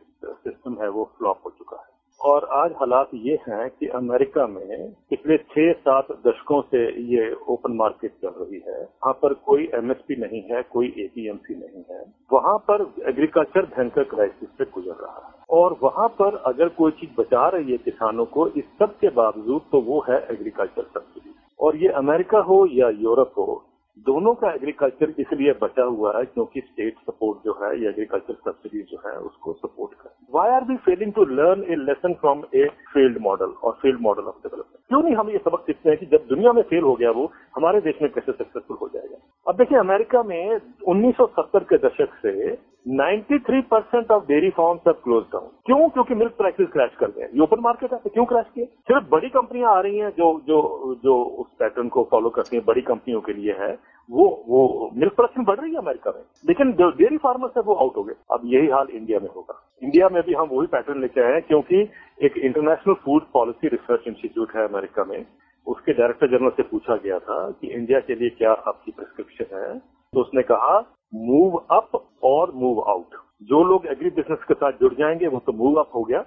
सिस्टम 0.72 0.84
है, 0.84 0.90
वो 0.90 1.04
फ्लॉप 1.18 1.40
हो 1.46 1.50
चुका 1.50 1.78
है। 1.78 1.90
और 2.22 2.48
आज 2.54 2.72
हालात 2.72 3.10
ये 3.14 3.36
हैं 3.50 3.70
कि 3.70 3.88
अमेरिका 3.88 4.46
में 4.48 4.94
पिछले 5.10 5.38
छह 5.38 5.72
सात 5.72 6.08
दशकों 6.28 6.62
से 6.62 6.82
ये 7.04 7.34
ओपन 7.50 7.74
मार्केट 7.74 8.12
चल 8.12 8.34
रही 8.38 8.62
है। 8.68 8.82
वहाँ 8.82 9.14
पर 9.14 9.34
कोई 9.34 9.70
एमएसपी 9.76 10.16
नहीं 10.16 10.42
है, 10.42 10.62
कोई 10.64 10.88
एपीएमसी 10.98 11.56
नहीं 11.56 11.84
है। 11.92 12.04
वहाँ 12.34 12.58
पर 12.70 12.82
एग्रीकल्चर 13.10 13.66
भयंकर 13.66 14.04
क्राइसिस 14.04 14.50
से 14.50 14.66
गुजर 14.66 15.02
रहा 15.02 15.26
है। 15.28 15.44
और 15.50 15.78
वहाँ 15.84 16.08
पर 16.20 16.36
अगर 16.46 16.70
कोई 16.70 16.92
चीज़ 16.92 17.22
बचा 17.22 17.48
रही 17.48 17.72
है 17.72 17.78
किसानों 17.78 18.26
को, 18.26 18.48
इस 18.48 18.66
सब 18.80 18.98
के 18.98 19.10
बावजूद 19.10 19.62
तो 19.72 19.82
वो 19.82 20.00
है 20.10 20.22
एग्रीकल्चर 20.32 20.84
सब्सिडी 20.84 21.36
और 21.60 21.76
ये 21.76 21.90
अमेरिका 21.96 22.40
हो 22.40 22.66
या 22.72 22.90
यूरोप 22.90 23.34
हो, 23.38 23.66
दोनों 24.00 24.34
का 24.34 24.52
एग्रीकल्चर 24.52 25.10
इसलिए 25.20 25.54
बचा 25.62 25.84
हुआ 25.84 26.18
है 26.18 26.26
क्योंकि 26.26 26.62
स्टेट 26.62 26.96
सपोर्ट 27.08 27.40
जो 27.46 27.54
है 27.54 27.84
या 27.84 27.90
एग्रीकल्चर 27.90 28.34
सब्सिडी 28.34 28.82
जो 28.82 28.98
है 29.06 29.16
उसको 29.20 29.54
सपोर्ट 29.54 29.94
कर 29.94 30.10
why 30.34 30.50
are 30.50 30.64
we 30.64 30.76
failing 30.78 31.14
to 31.14 31.26
learn 31.26 31.64
a 31.64 31.76
lesson 31.76 32.14
from 32.14 32.44
a 32.56 32.68
field 32.94 33.18
model 33.22 33.46
और 33.46 33.74
फ़ील्ड 33.82 34.02
मॉडल 34.02 34.22
ऑफ़ 34.22 34.36
डेवलपमेंट 34.36 34.88
क्यों 34.88 35.04
नहीं 35.04 35.16
हम 35.16 35.30
ये 35.30 35.38
सबक 35.38 35.60
सीखते 35.60 35.90
हैं 35.90 36.00
कि 36.00 36.06
जब 36.06 36.26
दुनिया 36.30 36.54
में 36.54 36.62
फेल 36.64 36.84
हो 36.84 36.96
गया 36.96 37.12
वो, 37.12 37.32
हमारे 37.56 37.82
देश 37.82 37.96
में 38.02 38.12
कैसे 38.12 38.32
सक्सेसफुल 38.32 38.78
हो 38.82 38.90
जाएगा? 38.94 39.18
अब 39.48 39.56
देखिए, 39.56 39.78
अमेरिका 39.78 40.24
में 40.24 40.60
1970 40.88 41.64
के 41.64 41.78
दशक 41.78 42.10
से 42.22 42.58
93 42.88 43.62
percent 43.62 44.12
of 44.12 44.24
dairy 44.24 44.50
farms 44.50 44.82
have 44.88 44.94
close 45.04 45.24
down 45.24 45.48
क्यों? 45.66 45.90
क्योंकि 45.90 46.16
मिल्क 46.16 46.32
प्राइसेस 46.32 46.68
क्रैश 46.74 46.96
कर 47.00 47.08
गए 47.08 47.22
ये 47.22 47.40
ओपन 47.40 47.60
मार्केट 47.60 47.94
है 47.94 48.00
तो 48.00 48.10
क्यों 48.10 48.26
क्रैश 48.26 48.46
किए? 48.56 48.66
सिर्फ़ 48.66 49.10
बड़ी 49.10 49.30
कंपनियाँ 49.30 49.76
आ 49.76 49.80
रही 49.80 49.98
हैं 49.98 50.10
जो 50.10 50.42
जो 50.48 50.60
जो 51.04 51.24
उस 51.24 51.48
पैटर्न 51.60 51.88
को 51.88 52.08
फॉलो 52.12 52.30
करती 52.30 52.56
हैं, 52.56 52.66
बड़ी 52.66 52.82
कंपनियों 52.82 53.22
के 53.22 53.34
लिए 53.34 53.54
है। 53.54 53.80
वो 54.12 54.44
वो 54.48 54.92
मिल्क 54.94 55.16
प्रोडक्शन 55.16 55.44
बढ़ 55.44 55.60
रही 55.60 55.72
है 55.72 55.78
अमेरिका 55.78 56.12
में। 56.12 56.22
लेकिन 56.48 56.74
जो 56.74 56.90
डेयरी 56.92 57.18
फार्मर्स 57.18 57.52
है, 57.58 57.64
वो 57.64 57.74
आउट 57.74 57.98
हो 57.98 58.04
गए। 58.04 58.14
अब 58.32 58.42
यही 58.46 58.68
हाल 58.68 58.88
इंडिया 58.88 59.20
में 59.20 59.30
होगा। 59.30 59.70
इंडिया 59.84 60.10
में 60.10 60.24
भी 60.24 60.34
हम 60.34 60.48
वही 60.52 60.68
पैटर्न 60.68 61.02
लेके 61.02 61.22
आए 61.22 61.34
हैं, 61.34 61.42
क्योंकि 61.42 61.90
एक 62.24 62.38
international 62.38 62.94
food 62.94 63.22
policy 63.34 63.68
research 63.68 64.02
institute 64.08 64.52
है 64.56 64.68
अमेरिका 64.68 65.04
में। 65.04 65.26
उसके 65.68 65.94
डायरेक्टर 65.94 66.28
जनरल 66.28 66.50
से 66.50 66.64
पूछा 66.64 66.96
गया 66.96 67.20
था 67.20 67.52
कि 67.52 67.68
इंडिया 67.68 68.00
के 68.00 68.16
लिए 68.16 68.30
क्या 68.30 68.52
आपकी 68.52 68.92
प्रिस्क्रिप्शन 68.92 69.58
है। 69.58 69.80
तो 70.14 70.22
उसने 70.22 70.42
कहा 70.42 70.98
मूव 71.14 71.58
अप 71.72 71.92
और 72.24 72.52
मूव 72.56 72.84
आउट 72.90 73.16
जो 73.42 73.64
लोग 73.64 73.86
एग्री 73.88 74.10
बिज़नेस 74.10 74.44
के 74.48 74.54
साथ 74.54 74.72
जुड़ 74.82 74.94
जाएँगे 74.94 75.28
वो 75.28 75.40
तो 75.46 75.54
मूव 75.54 75.80
अप 75.80 75.92
हो 75.96 76.04
गया 76.04 76.24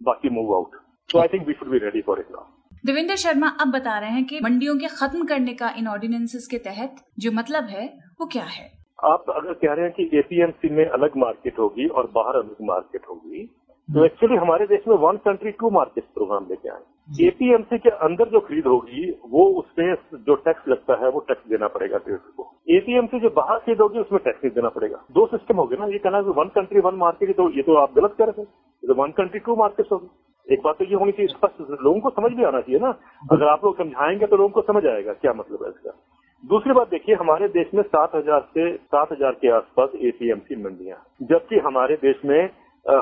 बाकी 0.00 0.30
move 0.30 0.54
out 0.54 0.76
so 1.08 1.18
I 1.18 1.28
think 1.32 1.46
we 1.48 1.52
should 1.52 1.68
be 1.68 1.78
ready 1.78 2.00
for 2.00 2.20
it 2.20 2.30
now 2.30 2.44
Devendra 2.86 3.16
Sharma 3.16 3.48
अब 3.60 3.70
बता 3.72 3.98
रहे 3.98 4.10
हैं 4.10 4.24
कि 4.24 4.40
मंडियों 4.42 4.76
के 4.78 4.86
खत्म 4.96 5.26
करने 5.26 5.52
का 5.54 5.70
इन 5.78 5.88
ऑर्डिनेंसेस 5.88 6.48
के 6.50 6.58
तहत 6.58 6.96
जो 7.18 7.32
मतलब 7.32 7.64
है 7.64 7.86
वो 8.20 8.26
क्या 8.26 8.44
है? 8.44 8.64
आप 9.04 9.24
अगर 9.28 9.52
कह 9.52 9.72
रहे 9.72 9.84
हैं 9.84 9.92
कि 9.94 10.18
एपीएमसी 10.18 10.68
में 10.76 10.84
अलग 10.86 11.16
मार्केट 11.16 11.58
होगी 11.58 11.86
और 11.88 12.10
बाहर 12.14 12.36
अलग 12.36 12.56
मार्केट 12.62 13.02
होगी 13.10 13.42
तो 13.88 14.04
एक्चुअली 14.04 14.36
हमारे 14.36 14.66
देश 14.66 14.86
में 14.88 14.94
one 14.98 15.16
country 15.24 15.50
two 15.52 15.68
market 15.70 16.04
program 16.14 16.46
लेके 16.48 16.68
आए। 16.68 17.26
एपीएमसी 17.26 17.78
के 17.78 17.90
अंदर 18.06 18.28
जो 18.28 18.40
खरीद 18.40 18.66
होगी 18.66 19.10
वो 19.30 19.44
उसमें 19.60 19.94
जो 20.20 20.34
टैक्स 20.46 20.68
लगता 20.68 20.94
है 21.02 21.10
वो 21.10 21.20
टैक्स 21.28 21.48
देना 21.50 21.68
पड़ेगा 21.68 21.98
ट्रेडर 21.98 22.32
को। 22.36 22.50
एपीएमसी 22.76 23.20
जो 23.20 23.30
बाहर 23.36 23.58
खरीद 23.58 23.80
होगी 23.80 23.98
उसमें 23.98 24.20
टैक्स 24.24 24.44
नहीं 24.44 24.54
देना 24.54 24.68
पड़ेगा। 24.70 25.04
दो 25.12 25.26
सिस्टम 25.26 25.56
हो 25.56 25.66
गए 25.66 25.76
ना 25.76 25.86
ये 25.86 25.98
कहना 25.98 26.18
है 26.18 26.34
वन 26.38 26.48
कंट्री 26.54 26.80
वन 26.80 26.94
मार्केट 26.98 27.36
तो 27.36 27.50
ये 27.50 27.62
तो 27.62 27.76
आप 27.76 27.94
गलत 27.96 28.16
कह 28.18 28.24
रहे 28.24 28.44
थे। 28.44 28.94
वन 28.94 29.12
कंट्री 29.12 29.40
टू 29.40 29.56
मार्केट 29.56 29.92
होगी। 29.92 30.08
एक 30.46 30.60
बात 30.64 30.78
तो 30.78 30.84
ये 30.84 30.94
होनी 30.96 31.12
चाहिए 31.12 31.28
स्पष्ट 31.28 31.80
लोगों 31.80 32.00
को 32.00 32.10
समझ 32.10 32.32
भी 32.32 32.44
आना 32.44 32.60
चाहिए 32.60 32.80
ना। 32.80 32.90
अगर 33.30 33.48
आप 33.48 33.64
लोग 33.64 33.78
समझाएँगे 33.78 34.26
तो 34.26 34.36
लोगों 34.36 34.50
को 34.50 34.62
समझ 34.64 34.86
आएगा 34.86 35.12
क्या 35.14 35.32
मतलब 35.34 35.64
है 35.64 35.70
इसका। 35.70 35.98
दूसरी 36.44 36.72
बात 36.74 36.90
देखिए 36.90 37.14
हमारे 37.14 37.48
देश 37.52 37.74
में 37.74 37.82
सात 37.84 38.14
हज़ार 38.14 38.40
से 38.50 38.70
सात 38.76 39.12
हज़ार 39.12 39.32
के 39.40 39.50
आसपास 39.54 39.98
एपीएमसी 40.04 40.62
मंडियाँ 40.62 41.02
जबकि 41.30 41.58
हमारे 41.64 41.96
देश 42.02 42.20
में 42.24 42.40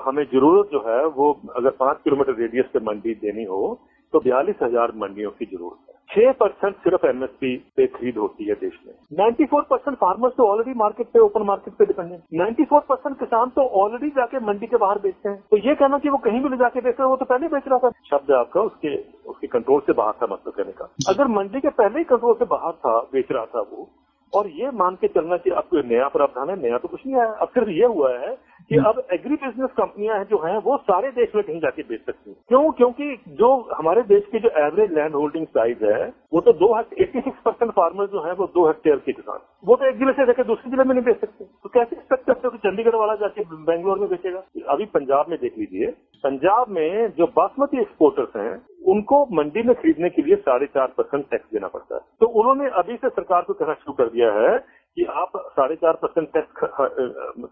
हमें 0.05 0.25
ज़रूरत 0.26 0.71
जो 0.73 0.85
है 0.87 1.05
वो 1.17 1.33
अगर 1.57 1.71
पाँच 1.81 1.97
किलोमीटर 2.05 2.35
रेडियस 2.37 2.67
पे 2.73 2.81
मंडी 2.85 3.14
देनी 3.23 3.45
हो 3.47 3.64
तो 4.12 4.21
बयालीस 4.21 4.57
हज़ार 4.62 4.93
मंडियों 4.97 5.31
की 5.31 5.45
ज़रूरत 5.47 5.79
है। 5.81 5.93
छह 6.11 6.33
परसेंट 6.41 6.75
सिर्फ़ 6.76 7.07
एमएसपी 7.07 7.57
पे 7.76 7.87
खरीद 7.88 8.17
होती 8.19 8.45
है 8.45 8.55
देश 8.57 8.79
में। 8.87 8.93
94 9.19 9.62
परसेंट 9.71 9.97
फार्मर्स 9.99 10.35
तो 10.37 10.47
ऑलरेडी 10.47 10.75
मार्केट 10.79 11.07
पे 11.07 11.19
ओपन 11.21 11.43
मार्केट 11.47 11.75
पे 11.75 11.87
डिपेंडेंट 11.87 12.21
94 12.35 12.81
परसेंट 12.88 13.19
किसान 13.19 13.50
तो 13.50 13.62
ऑलरेडी 13.83 14.11
जाके 14.19 14.41
मंडी 14.47 14.67
के 14.67 14.76
बाहर 14.76 14.99
बेचते 14.99 15.29
हैं। 15.29 15.38
तो 15.50 15.57
ये 15.59 15.75
कहना 15.75 15.99
कि 15.99 16.09
वो 16.09 16.19
कहीं 16.26 16.41
भी 16.43 16.49
ले 16.49 16.57
जाके 16.57 16.81
बेच 16.81 16.95
रहे 17.00 17.09
वो 17.09 17.17
तो 17.17 17.25
पहले 17.25 17.49
बेच 17.49 17.69
रहा 17.69 17.79
था। 17.79 17.91
शब्द 18.11 18.33
आपका 18.35 18.61
उसके 18.62 18.97
उसके 19.26 19.47
कंट्रोल 19.49 19.81
से 19.81 19.93
बाहर 19.95 20.12
था 20.23 20.26
मतलब 20.33 20.53
कहने 20.53 20.73
का। 20.73 20.88
अगर 21.09 21.29
मंडी 21.35 21.61
के 21.61 21.71
पहले 21.75 21.99
ही 21.99 22.05
कंट्रोल 22.07 22.35
से 22.35 22.45
बाहर 22.50 22.73
था 22.87 22.99
बेच 23.12 23.33
रहा 23.33 23.45
था 23.47 23.61
वो 23.62 23.88
और 24.35 24.49
ये 24.53 24.71
मान 24.76 24.95
के 24.97 25.09
चलना 25.11 25.37
कि 25.38 25.50
अब 25.53 25.69
कोई 25.71 25.83
नया 25.87 26.09
प्रावधान 26.09 26.50
है 26.50 26.57
नया 26.62 26.79
तो 26.79 26.88
कुछ 26.88 27.00
नहीं 27.07 27.17
आया। 27.17 27.31
अब 27.37 27.49
सिर्फ़ 27.50 27.69
ये 27.71 27.87
हुआ 27.87 28.12
है 28.17 28.35
कि 28.71 28.76
अब 28.88 29.03
एग्री 29.12 29.35
बिज़नेस 29.37 29.71
कंपनियाँ 29.76 30.17
हैं 30.19 30.25
जो 30.26 30.38
हैं 30.45 30.57
वो 30.64 30.76
सारे 30.85 31.11
देश 31.12 31.35
में 31.35 31.43
कहीं 31.45 31.61
जाके 31.61 31.83
बेच 31.85 32.00
सकती 32.00 32.31
हैं। 32.31 32.37
क्यों? 32.49 32.71
क्योंकि 32.73 33.17
जो 33.38 33.49
हमारे 33.75 34.03
देश 34.05 34.23
की 34.33 34.38
जो 34.41 34.50
एवरेज 34.59 34.93
लैंड 34.95 35.14
होल्डिंग 35.14 35.47
साइज़ 35.49 35.85
है 35.87 36.07
वो 36.33 36.41
तो 36.41 36.53
दो 36.55 36.69
एट्टी 36.81 37.21
सिक्स 37.21 37.38
परसेंट 37.45 37.73
फार्मर 37.73 38.07
जो 38.12 38.23
है 38.26 38.33
वो 38.35 38.47
दो 38.55 38.67
हेक्टेयर 38.67 38.97
के 39.07 39.12
किसान 39.12 39.38
वो 39.64 39.76
तो 39.76 39.88
एक 39.88 39.99
ज़िले 39.99 40.12
से 40.12 40.26
जाकर 40.26 40.45
दूसरे 40.45 40.71
ज़िले 40.71 40.85
में 40.85 40.95
नहीं 40.95 41.05
बेच 41.05 41.21
सकते। 41.21 41.45
तो 41.45 41.69
कैसे 41.71 41.97
एक्सपेक्ट 41.97 42.26
करते 42.26 42.47
हो 42.47 42.50
कि 42.50 42.59
चंडीगढ़ 42.61 42.97
वाला 42.97 43.14
जाके 43.17 43.45
बेंगलोर 43.45 43.99
में 43.99 44.09
बेचेगा? 44.09 44.43
अभी 44.69 44.85
पंजाब 44.95 45.29
में 45.31 45.38
देख 45.41 45.59
लीजिए। 45.59 45.91
पंजाब 46.25 46.71
में 46.71 47.12
जो 47.19 47.26
बासमती 47.37 47.81
एक्सपोर्टर्स 47.81 48.37
हैं 48.37 48.53
उनको 48.85 49.25
मंडी 49.33 49.62
में 49.62 49.75
खरीदने 49.75 50.09
के 50.11 50.23
लिए 50.23 50.37
साढ़े 50.38 50.67
चार 50.69 50.87
परसेंट 50.97 51.25
टैक्स 51.31 51.47
देना 51.53 51.69
पड़ता 51.69 51.95
है। 51.95 52.00
तो 52.21 52.26
उन्होंने 52.41 52.71
अभी 52.79 52.97
से 52.97 53.09
सरकार 53.11 53.43
को 53.43 53.53
कहना 53.55 53.75
शुरू 53.75 53.93
कर 53.95 54.09
दिया 54.09 54.33
है 54.33 54.57
कि 54.97 55.05
आप 55.12 55.31
साढ़े 55.53 55.76
चार 55.76 55.93
परसेंट 56.03 56.29
टैक्स 56.33 56.50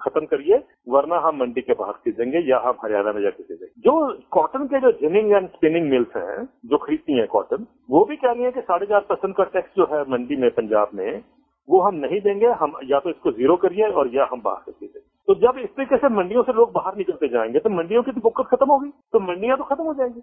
खत्म 0.02 0.24
करिए, 0.26 0.56
वरना 0.88 1.18
हम 1.18 1.38
मंडी 1.38 1.60
के 1.60 1.72
बाहर 1.74 1.92
खरीदेंगे 1.94 2.38
या 2.50 2.58
हम 2.66 2.76
हरियाणा 2.84 3.12
में 3.12 3.20
जाकर 3.22 3.42
खरीदेंगे 3.42 3.80
जो 3.82 3.94
कॉटन 4.32 4.66
के 4.66 4.80
जो 4.80 4.92
जिनिंग 5.00 5.32
एंड 5.32 5.48
स्पिनिंग 5.50 5.90
मिल्स 5.90 6.16
हैं, 6.16 6.44
जो 6.66 6.78
खरीदती 6.78 7.18
हैं 7.18 7.26
कॉटन 7.28 7.66
वो 7.90 8.04
भी 8.04 8.16
कह 8.16 8.32
रही 8.32 8.44
है 8.44 8.52
कि 8.52 8.60
साढ़े 8.62 8.86
चार 8.86 9.00
परसेंट 9.08 9.36
का 9.36 9.44
टैक्स 9.54 9.70
जो 9.76 9.88
है 9.92 10.02
मंडी 10.10 10.36
में, 10.36 10.50
पंजाब 10.52 10.90
में, 10.94 11.22
वो 11.68 11.80
हम 11.80 11.94
नहीं 11.96 12.20
देंगे, 12.20 12.46
हम 12.60 12.72
या 12.84 12.98
तो 13.00 13.10
इसको 13.10 13.32
ज़ीरो 13.32 13.56
करिए 13.56 13.88
और 13.90 14.14
या 14.14 14.28
हम 14.32 14.40
बाहर 14.44 14.62
से 14.62 14.72
खरीदेंगे 14.72 15.10
तो 15.28 15.34
जब 15.40 15.58
इस 15.58 15.68
तरीके 15.70 15.96
से 15.96 16.08
मंडियों 16.14 16.42
से 16.42 16.52
लोग 16.52 16.72
बाहर 16.72 16.96
निकलते 16.96 17.28
जाएँगे 17.28 17.58
तो 17.58 17.70
मंडियों 17.70 18.02
की 18.02 18.12
तो 18.12 18.30
खत्म 18.30 18.66
होगी 18.70 18.88
तो 19.12 19.20
मंडियाँ 19.22 19.56
तो 19.58 19.64
खत्म 19.64 19.84
हो 19.84 19.94
जाएँगी। 19.94 20.20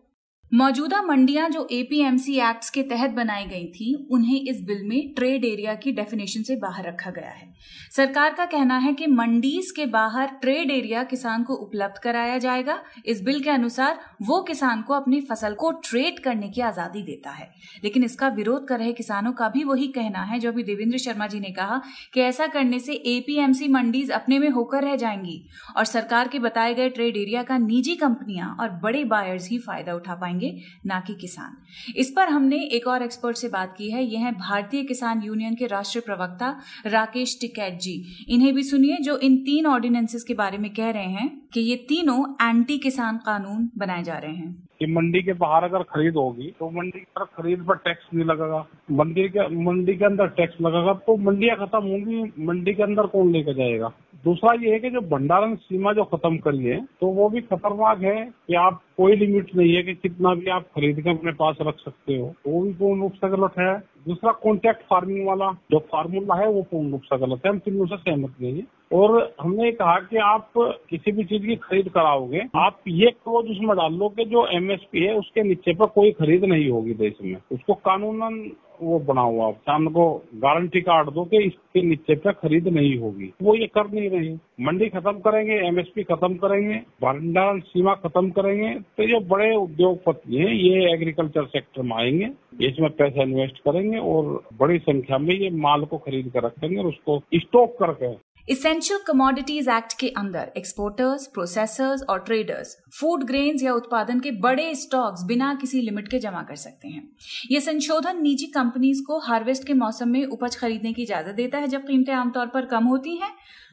मौजूदा 0.51 1.01
मंडियाँ 1.01 1.50
जो 1.50 1.68
एपीएमसी 1.72 2.36
एक्ट्स 2.41 2.70
के 2.70 2.82
तहत 2.84 3.10
बनाई 3.10 3.44
गई 3.46 3.65
थी, 3.68 3.94
उन्हें 4.12 4.39
इस 4.41 4.62
बिल 4.62 4.82
में 4.84 5.13
ट्रेड 5.15 5.44
एरिया 5.46 5.74
की 5.75 5.91
डेफिनेशन 5.91 6.44
से 6.44 6.56
बाहर 6.56 6.88
रखा 6.88 7.12
गया 7.12 7.29
है। 7.29 7.48
सरकार 7.91 8.34
का 8.34 8.46
कहना 8.46 8.77
है 8.77 8.94
कि 8.94 9.08
मंडीज 9.08 9.70
के 9.72 9.86
बाहर 9.88 10.27
ट्रेड 10.41 10.72
एरिया 10.72 11.03
किसान 11.03 11.44
को 11.44 11.53
उपलब्ध 11.56 11.98
कराया 12.03 12.38
जाएगा। 12.38 12.79
इस 13.06 13.22
बिल 13.22 13.39
के 13.39 13.50
अनुसार 13.50 14.00
वो 14.22 14.41
किसान 14.41 14.82
को 14.82 14.94
अपनी 14.94 15.20
फ़सल 15.22 15.53
को 15.53 15.72
ट्रेड 15.84 16.20
करने 16.20 16.50
की 16.50 16.62
आज़ादी 16.62 17.03
देता 17.03 17.32
है। 17.32 17.50
लेकिन 17.84 18.03
इसका 18.03 18.27
विरोध 18.29 18.68
कर 18.68 18.79
रहे 18.79 18.94
किसानों 18.94 19.32
का 19.34 19.50
भी 19.50 19.63
वही 19.63 19.88
कहना 19.89 20.24
है, 20.24 20.39
जो 20.39 20.51
अभी 20.51 20.63
देवेंद्र 20.63 20.98
शर्मा 20.98 21.27
जी 21.27 21.39
ने 21.39 21.51
कहा 21.51 21.82
कि 22.13 22.22
ऐसा 22.22 22.48
करने 22.48 22.79
से 22.79 22.94
एपीएमसी 23.08 23.68
मंडीज 23.68 24.12
अपने 24.12 24.39
में 24.39 24.50
होकर 24.50 24.84
रह 24.84 24.96
जाएँगी 24.96 25.41
और 25.77 25.86
सरकार 25.86 26.27
के 26.27 26.39
बताए 26.39 26.74
गए 26.74 26.89
ट्रेड 26.89 27.18
एरिया 27.18 27.44
का 27.44 27.58
निजी 27.60 27.96
कंपनियाँ 27.98 28.56
और 28.60 28.70
बड़े 28.84 29.03
बायर्स 29.06 29.50
ही 29.50 29.60
फ़ायदा 29.60 29.94
उठा 29.94 30.15
पाएँगे। 30.15 30.38
ना 30.86 31.00
कि 31.00 31.13
किसान। 31.13 31.58
इस 31.98 32.13
पर 32.15 32.27
हमने 32.27 32.58
एक 32.75 32.88
और 32.88 33.03
एक्सपर्ट 33.03 33.38
से 33.38 33.48
बात 33.48 33.74
की 33.77 33.89
है, 33.91 34.03
यह 34.03 34.19
है 34.19 34.31
भारतीय 34.31 34.84
किसान 34.84 35.22
यूनियन 35.24 35.55
के 35.55 35.67
राष्ट्रीय 35.67 36.01
प्रवक्ता 36.05 36.55
राकेश 36.88 37.38
टिकैत 37.41 37.79
जी। 37.81 37.96
इन्हें 38.29 38.53
भी 38.53 38.63
सुनिए 38.63 38.98
जो 39.01 39.17
इन 39.17 39.38
तीन 39.38 39.65
ऑर्डिनेंसेस 39.65 40.24
के 40.24 40.34
बारे 40.34 40.58
में 40.58 40.69
कह 40.74 40.89
रहे 40.89 41.10
हैं 41.10 41.29
कि 41.53 41.62
ये 41.62 41.75
तीनों 41.89 42.50
एंटी 42.50 42.77
किसान 42.77 43.17
कानून 43.17 43.69
बनाए 43.77 44.03
जा 44.03 44.17
रहे 44.17 44.36
हैं। 44.36 44.69
कि 44.79 44.86
मंडी 44.86 45.22
के 45.24 45.34
बाहर 45.34 45.63
अगर 45.63 45.84
खरीद 45.84 46.15
होगी 46.15 46.48
तो 46.60 46.69
मंडी 46.69 47.00
पर 47.15 47.24
खरीद 47.38 47.63
पर 47.67 47.75
टैक्स 47.75 48.05
नहीं 48.13 48.25
लगेगा। 48.25 48.60
मंडी 48.91 49.27
के 49.29 49.48
मंडी 49.65 49.96
के 49.96 50.05
अंदर 50.05 50.27
टैक्स 50.27 50.62
लगेगा 50.62 50.93
तो 50.93 51.15
मंडियाँ 51.17 51.55
खत्म 51.58 51.79
होंगी, 51.79 52.22
मंडी 52.46 52.74
के 52.74 52.84
अंदर 52.84 53.08
कौन 53.08 53.31
लेकर 53.31 53.53
जाएगा? 53.53 53.91
दूसरा 54.24 54.53
ये 54.53 54.74
है 54.74 54.79
कि 54.79 54.89
जो 54.89 55.01
भंडारण 55.08 55.55
सीमा 55.55 55.93
जो 55.93 56.03
खत्म 56.03 56.38
करी 56.38 56.63
है 56.65 56.79
तो 57.01 57.08
वो 57.08 57.29
भी 57.29 57.41
खतरनाक 57.41 58.01
है 58.01 58.25
कि 58.48 58.55
आप 58.58 58.81
कोई 59.00 59.15
लिमिट 59.15 59.56
नहीं 59.56 59.74
है 59.74 59.84
कि 59.84 59.94
कितना 59.94 60.34
भी 60.36 60.46
आप 60.46 60.63
खरीद 60.63 61.01
कर 61.01 61.10
अपने 61.10 61.32
पास 61.32 61.58
रख 61.62 61.75
सकते 61.75 62.18
हो। 62.18 62.34
वो 62.48 62.62
भी 62.62 62.74
पूर्ण 62.74 63.01
रूप 63.01 63.13
से 63.13 63.29
गलत 63.29 63.51
है। 63.60 63.79
दूसरा 64.08 64.32
कॉन्ट्रैक्ट 64.32 64.82
फ़ार्मिंग 64.82 65.27
वाला, 65.27 65.51
जो 65.72 65.79
फार्मूला 65.79 66.36
है, 66.36 66.48
वो 66.48 66.62
पूर्ण 66.62 66.91
रूप 66.91 67.01
से 67.01 67.18
गलत 67.18 67.41
है। 67.46 67.51
हम 67.51 67.60
तीनों 67.60 67.86
से 67.86 67.98
सहमत 67.98 68.34
नहीं 68.41 68.56
है। 68.56 68.63
और 68.94 69.36
हमने 69.41 69.72
कहा 69.72 69.96
कि 69.96 70.18
आप 70.18 70.51
किसी 70.89 71.12
भी 71.12 71.24
चीज़ 71.24 71.46
की 71.46 71.56
खरीद 71.56 71.89
कराओगे, 71.89 72.41
आप 72.56 72.79
ये 72.88 73.12
क्लोज 73.12 73.46
उसमें 73.51 73.77
डाल 73.77 73.94
लो 73.94 74.10
कि 74.10 74.25
जो 74.25 74.48
एमएसपी 74.48 75.00
है, 75.00 75.15
उसके 75.15 75.44
नीचे 75.44 75.74
पर 75.74 75.86
कोई 75.86 76.12
खरीद 76.12 76.46
नहीं 76.46 76.70
होगी 76.70 76.94
देश 76.94 77.13
में। 77.24 77.36
उसको 77.51 77.74
कानूनन 77.74 78.51
वो 78.81 79.00
बना 79.00 79.21
हुआ 79.21 79.50
किसान 79.51 79.88
को 79.88 80.12
गारंटी 80.36 80.81
कार्ड 80.81 81.09
दो 81.09 81.24
कि 81.25 81.43
इसके 81.43 81.81
नीचे 81.81 82.15
पे 82.15 82.31
खरीद 82.33 82.67
नहीं 82.67 82.98
होगी। 82.98 83.31
वो 83.41 83.55
ये 83.55 83.67
कर 83.67 83.89
नहीं 83.89 84.09
रहे 84.09 84.33
मंडी 84.59 84.89
खत्म 84.89 85.12
करेंगे 85.19 85.55
एमएसपी 85.67 86.03
खत्म 86.03 86.36
करेंगे 86.36 86.75
भंडारण 87.03 87.59
सीमा 87.62 87.93
खत्म 87.95 88.29
करेंगे 88.29 88.74
तो 88.98 89.03
ये 89.03 89.19
बड़े 89.27 89.55
उद्योगपति 89.55 90.38
हैं, 90.38 90.53
ये 90.53 90.93
एग्रीकल्चर 90.93 91.45
सेक्टर 91.45 91.81
में 91.81 91.95
आएँगे, 91.98 92.29
इसमें 92.62 92.89
पैसा 92.91 93.24
इन्वेस्ट 93.24 93.59
करेंगे 93.59 93.98
और 93.98 94.41
बड़ी 94.59 94.79
संख्या 94.79 95.17
में 95.17 95.33
ये 95.36 95.50
माल 95.59 95.86
को 95.86 95.98
खरीद 95.98 96.31
कर 96.33 96.43
रखेंगे 96.43 96.77
और 96.77 96.88
उसको 96.88 97.19
स्टॉक 97.36 97.77
करके 97.79 98.12
इसेंशियल 98.50 99.00
कमोडिटीज 99.08 99.68
एक्ट 99.70 99.94
के 100.00 100.08
अंदर 100.10 100.51
एक्सपोर्टर्स 100.58 101.25
प्रोसेसर्स 101.27 102.03
और 102.03 102.20
ट्रेडर्स 102.20 102.75
फ़ूड 103.00 103.24
ग्रेन्स 103.24 103.63
या 103.63 103.74
उत्पादन 103.74 104.20
के 104.20 104.32
बड़े 104.32 104.74
स्टॉक्स 104.75 105.24
बिना 105.24 105.53
किसी 105.56 105.82
लिमिट 105.82 106.08
के 106.08 106.20
जमा 106.20 106.41
कर 106.44 106.56
सकते 106.56 106.88
हैं। 106.88 107.03
यह 107.51 107.60
संशोधन 107.60 108.22
निजी 108.22 108.46
कंपनीज़ 108.46 109.03
को 109.03 109.20
हार्वेस्ट 109.20 109.68
के 109.68 109.74
मौसम 109.74 110.10
में 110.10 110.25
उपज 110.25 110.56
खरीदने 110.56 110.94
की 110.94 111.03
इजाज़त 111.03 111.36
देता 111.36 111.58
है, 111.58 111.68
जब 111.68 111.88
कीमतें 111.88 112.13
आमतौर 112.13 112.48
पर 112.48 112.65
कम 112.65 112.86
होती 112.86 113.15
हैं। 113.15 113.32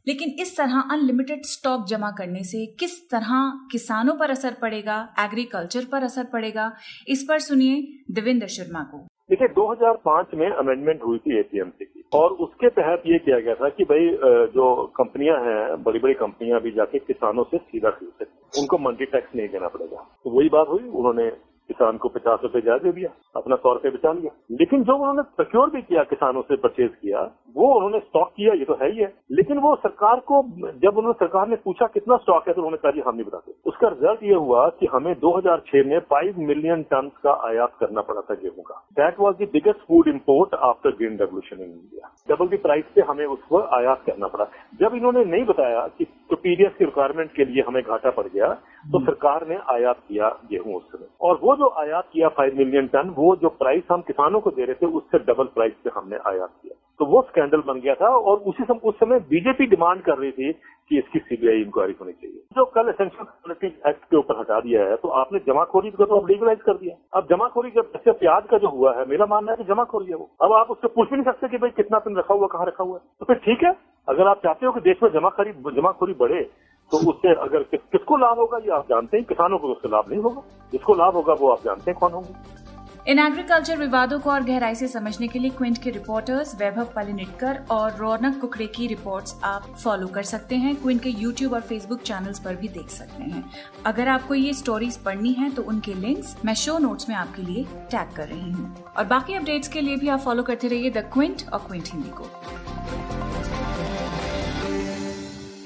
लेकिन 0.08 0.36
इस 0.40 0.56
तरह 0.56 0.80
अनलिमिटेड 0.80 1.44
स्टॉक 1.46 1.86
जमा 1.88 2.10
करने 2.10 2.44
से 2.44 2.66
किस 2.80 3.00
तरह 3.10 3.52
किसानों 3.72 4.14
पर 4.14 4.30
असर 4.30 4.54
पड़ेगा 4.54 5.14
एग्रीकल्चर 5.18 5.84
पर 5.84 6.02
असर 6.02 6.24
पड़ेगा, 6.24 6.72
इस 7.08 7.24
पर 7.28 7.38
सुनिए 7.40 7.82
देवेंद्र 8.10 8.46
शर्मा 8.46 8.82
को। 8.82 9.06
देखिए 9.30 9.48
2005 9.48 10.34
में 10.34 10.48
अमेंडमेंट 10.48 11.02
हुई 11.02 11.18
थी 11.18 11.38
एपीएमसी 11.38 11.84
की 11.84 12.04
और 12.14 12.32
उसके 12.44 12.68
तहत 12.70 13.02
ये 13.06 13.18
किया 13.18 13.38
गया 13.40 13.54
था 13.54 13.68
कि 13.68 13.84
भाई 13.84 14.08
जो 14.54 14.66
कंपनियाँ 14.96 15.38
हैं 15.44 15.82
बड़ी 15.82 15.98
बड़ी 15.98 16.14
कंपनियाँ 16.14 16.60
भी 16.60 16.70
जाके 16.72 16.98
किसानों 17.00 17.44
से 17.44 17.58
सीधा 17.58 17.90
खरीद 17.90 18.10
सकती 18.18 18.60
उनको 18.60 18.78
मंडी 18.78 19.04
टैक्स 19.06 19.34
नहीं 19.36 19.48
देना 19.48 19.68
पड़ेगा। 19.68 20.04
तो 20.24 20.30
वही 20.30 20.48
बात 20.48 20.68
हुई, 20.68 20.88
उन्होंने 20.90 21.28
किसान 21.68 21.96
को 21.96 22.08
पचास 22.08 22.40
रुपए 22.42 22.60
ज़्यादा 22.60 22.82
दे 22.82 22.92
दिया, 22.92 23.10
अपना 23.36 23.56
सौ 23.56 23.72
रुपये 23.72 23.90
बचा 23.90 24.12
लिया। 24.12 24.30
लेकिन 24.52 24.82
जो 24.84 24.94
उन्होंने 24.96 25.22
प्रक्योर 25.36 25.70
भी 25.70 25.82
किया, 25.82 26.02
किसानों 26.04 26.42
से 26.42 26.56
परचेज 26.56 26.90
किया, 27.02 27.20
वो 27.56 27.72
उन्होंने 27.74 27.98
स्टॉक 27.98 28.32
किया, 28.36 28.54
ये 28.54 28.64
तो 28.64 28.74
है 28.74 28.90
ही 28.92 28.98
है। 28.98 29.12
लेकिन 29.32 29.58
वो 29.58 29.74
सरकार 29.76 30.20
को, 30.20 30.42
जब 30.82 30.98
उन्होंने, 30.98 31.12
सरकार 31.18 31.48
ने 31.48 31.56
पूछा 31.56 31.86
कितना 31.86 32.16
स्टॉक 32.16 32.48
है 32.48 32.54
तो 32.54 32.60
उन्होंने 32.60 32.76
कहा 32.76 33.08
हम 33.08 33.14
नहीं 33.14 33.26
बताते। 33.26 33.52
उसका 33.66 33.88
रिज़ल्ट 33.88 34.22
ये 34.22 34.34
हुआ 34.36 34.68
कि 34.80 34.86
हमें 34.86 35.14
2006 35.20 35.84
में 35.86 35.98
फाइव 36.10 36.38
मिलियन 36.40 36.82
टन 36.82 37.10
का 37.22 37.32
आयात 37.48 37.74
करना 37.80 38.00
पड़ा 38.00 38.20
था 38.20 38.34
गेहूँ 38.34 38.64
का। 38.64 38.74
That 38.96 39.20
was 39.20 39.36
the 39.36 39.48
biggest 39.52 39.86
food 39.88 40.08
import 40.08 40.54
after 40.64 40.90
green 40.90 41.16
revolution 41.18 41.62
in 41.62 41.70
India 41.70 42.10
double 42.28 42.48
the 42.48 42.56
price 42.58 42.84
से 42.94 43.00
हमें 43.02 43.24
उसको 43.26 43.60
आयात 43.76 44.02
करना 44.06 44.26
पड़ा। 44.26 44.44
जब 44.80 44.94
इन्होंने 44.94 45.24
नहीं 45.26 45.44
बताया 45.44 45.86
कि 45.98 46.04
तो 46.30 46.36
पीडीएस 46.36 46.72
की 46.78 46.84
रिक्वायरमेंट 46.84 47.32
के 47.32 47.44
लिए 47.44 47.62
हमें 47.62 47.82
घाटा 47.82 48.10
पड़ 48.10 48.26
गया 48.26 48.52
तो 48.86 49.00
सरकार 49.04 49.46
ने 49.48 49.56
आयात 49.72 50.00
किया 50.08 50.28
गेहूँ 50.50 50.74
उस 50.74 50.90
समय। 50.92 51.06
और 51.20 51.38
वो 51.42 51.56
जो 51.56 51.68
आयात 51.80 52.08
किया 52.12 52.28
फाइव 52.28 52.56
मिलियन 52.56 52.86
टन 52.86 53.14
वो 53.16 53.34
जो 53.36 53.48
प्राइस 53.58 53.82
हम 53.92 54.00
किसानों 54.02 54.40
को 54.40 54.50
दे 54.50 54.64
रहे 54.64 54.74
थे 54.74 54.86
उससे 54.92 55.18
डबल 55.24 55.44
प्राइस 55.54 55.74
पे 55.84 55.90
हमने 55.94 56.16
आयात 56.26 56.52
किया। 56.62 56.76
तो 57.00 57.04
वो 57.06 57.20
स्कैंडल 57.22 57.62
बन 57.66 57.80
गया 57.80 57.94
था 57.94 58.08
और 58.08 58.36
उसी 58.42 58.64
समय 58.64 58.80
उस 58.84 58.94
समय 58.94 59.18
बीजेपी 59.30 59.66
डिमांड 59.66 60.02
कर 60.02 60.18
रही 60.18 60.30
थी 60.32 60.52
कि 60.52 60.98
इसकी 60.98 61.18
सीबीआई 61.18 61.62
इंक्वायरी 61.62 61.94
होनी 62.00 62.12
चाहिए। 62.12 62.38
जो 62.56 62.64
कल 62.66 62.88
एसेंशियल 62.88 63.66
एक्ट 63.88 64.04
के 64.04 64.16
ऊपर 64.16 64.38
हटा 64.40 64.60
दिया 64.60 64.84
है 64.84 64.96
तो 64.96 65.08
आपने 65.20 65.38
जमाखोरी 65.46 65.90
को 65.90 66.04
तो 66.04 66.16
अब 66.16 66.28
लीगलाइज 66.30 66.62
कर 66.62 66.74
दिया। 66.74 66.94
अब 67.14 67.26
जमाखोरी 67.30 67.70
जब, 67.70 67.90
जैसे 67.94 68.12
प्याज 68.14 68.46
का 68.50 68.58
जो 68.58 68.68
हुआ 68.68 68.94
है, 68.96 69.04
मेरा 69.08 69.26
मानना 69.26 69.52
है 69.52 69.56
कि 69.56 69.64
जमाखोरी 69.64 70.06
है 70.06 70.16
वो। 70.16 70.30
अब 70.42 70.52
आप 70.52 70.70
उससे 70.70 70.88
पूछ 70.88 71.10
भी 71.10 71.16
नहीं 71.16 71.24
सकते 71.24 71.48
कि 71.48 71.58
भाई 71.58 71.70
कितना 71.76 71.98
दिन 71.98 72.16
रखा 72.16 72.34
हुआ, 72.34 72.46
कहाँ 72.46 72.66
रखा 72.66 72.84
हुआ 72.84 72.96
है। 72.96 73.04
तो 73.20 73.26
फिर 73.26 73.36
ठीक 73.38 73.64
है, 73.64 73.74
अगर 74.08 74.26
आप 74.26 74.40
चाहते 74.42 74.66
हो 74.66 74.72
कि 74.72 74.80
देश 74.80 75.02
में 75.02 75.10
जमाखोरी 75.12 75.52
जमाखोरी 75.72 76.14
बढ़े 76.14 76.42
तो 76.92 76.98
उससे 77.10 77.32
अगर 77.34 77.62
किसको 77.74 78.16
लाभ 78.16 78.38
होगा, 78.38 78.58
ये 78.58 78.70
आप 78.70 78.84
जानते 78.88 79.16
हैं, 79.16 79.26
किसानों 79.26 79.58
को 79.58 79.68
उससे 79.68 79.88
लाभ 79.88 80.10
नहीं 80.10 80.20
होगा। 80.22 80.42
जिसको 80.72 80.94
लाभ 80.94 81.14
होगा 81.14 81.34
वो 81.34 81.48
आप 81.50 81.62
जानते 81.64 81.90
हैं 81.90 81.98
कौन 82.00 82.12
होंगे। 82.12 82.64
इन 83.06 83.18
एग्रीकल्चर 83.18 83.76
विवादों 83.78 84.18
को 84.20 84.30
और 84.30 84.42
गहराई 84.44 84.74
से 84.74 84.86
समझने 84.88 85.26
के 85.28 85.38
लिए 85.38 85.50
क्विंट 85.50 85.76
के 85.82 85.90
रिपोर्टर्स 85.90 86.54
वैभव 86.60 86.84
पलिनिटकर 86.94 87.58
और 87.70 87.96
रौनक 87.96 88.40
कुकड़े 88.40 88.66
की 88.66 88.86
रिपोर्ट्स 88.86 89.34
आप 89.44 89.66
फॉलो 89.74 90.06
कर 90.06 90.22
सकते 90.22 90.56
हैं। 90.56 90.74
क्विंट 90.76 91.02
के 91.02 91.10
यूट्यूब 91.10 91.52
और 91.54 91.60
फेसबुक 91.60 92.00
चैनल्स 92.02 92.38
पर 92.38 92.56
भी 92.56 92.68
देख 92.68 92.88
सकते 92.90 93.24
हैं। 93.24 93.44
अगर 93.86 94.08
आपको 94.08 94.34
ये 94.34 94.54
स्टोरीज 94.54 94.96
पढ़नी 95.04 95.32
है 95.32 95.50
तो 95.50 95.62
उनके 95.64 95.94
लिंक्स 95.94 96.36
मैं 96.44 96.54
शो 96.54 96.78
नोट्स 96.78 97.08
में 97.08 97.16
आपके 97.16 97.42
लिए 97.42 97.64
टैग 97.90 98.14
कर 98.16 98.28
रही 98.28 98.50
हूँ। 98.50 98.74
और 98.96 99.04
बाकी 99.04 99.34
अपडेट्स 99.34 99.68
के 99.68 99.80
लिए 99.80 99.96
भी 99.96 100.08
आप 100.08 100.20
फॉलो 100.20 100.42
करते 100.42 100.68
रहिए 100.68 100.90
द 100.90 101.08
क्विंट 101.12 101.48
और 101.52 101.64
क्विंट 101.66 101.88
हिंदी 101.92 102.10
को। 102.10 103.15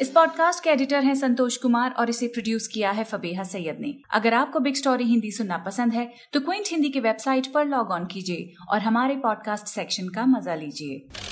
इस 0.01 0.11
पॉडकास्ट 0.11 0.63
के 0.65 0.71
एडिटर 0.71 1.05
हैं 1.05 1.15
संतोष 1.15 1.57
कुमार 1.57 1.91
और 1.91 2.11
इसे 2.11 2.27
प्रोड्यूस 2.27 2.67
किया 2.67 2.91
है 2.91 3.03
फबेहा 3.05 3.43
सैयद 3.43 3.81
ने। 3.81 3.95
अगर 4.11 4.35
आपको 4.35 4.61
बिग 4.61 4.75
स्टोरी 4.75 5.05
हिंदी 5.05 5.31
सुनना 5.31 5.59
पसंद 5.59 5.93
है 5.93 6.09
तो 6.33 6.41
क्विंट 6.41 6.69
हिंदी 6.71 6.89
की 6.89 7.01
वेबसाइट 7.01 7.53
पर 7.53 7.67
लॉग 7.67 7.91
ऑन 7.91 8.07
कीजिए 8.07 8.53
और 8.71 8.81
हमारे 8.81 9.17
पॉडकास्ट 9.17 9.67
सेक्शन 9.67 10.09
का 10.09 10.27
मज़ा 10.27 10.55
लीजिए। 10.55 11.30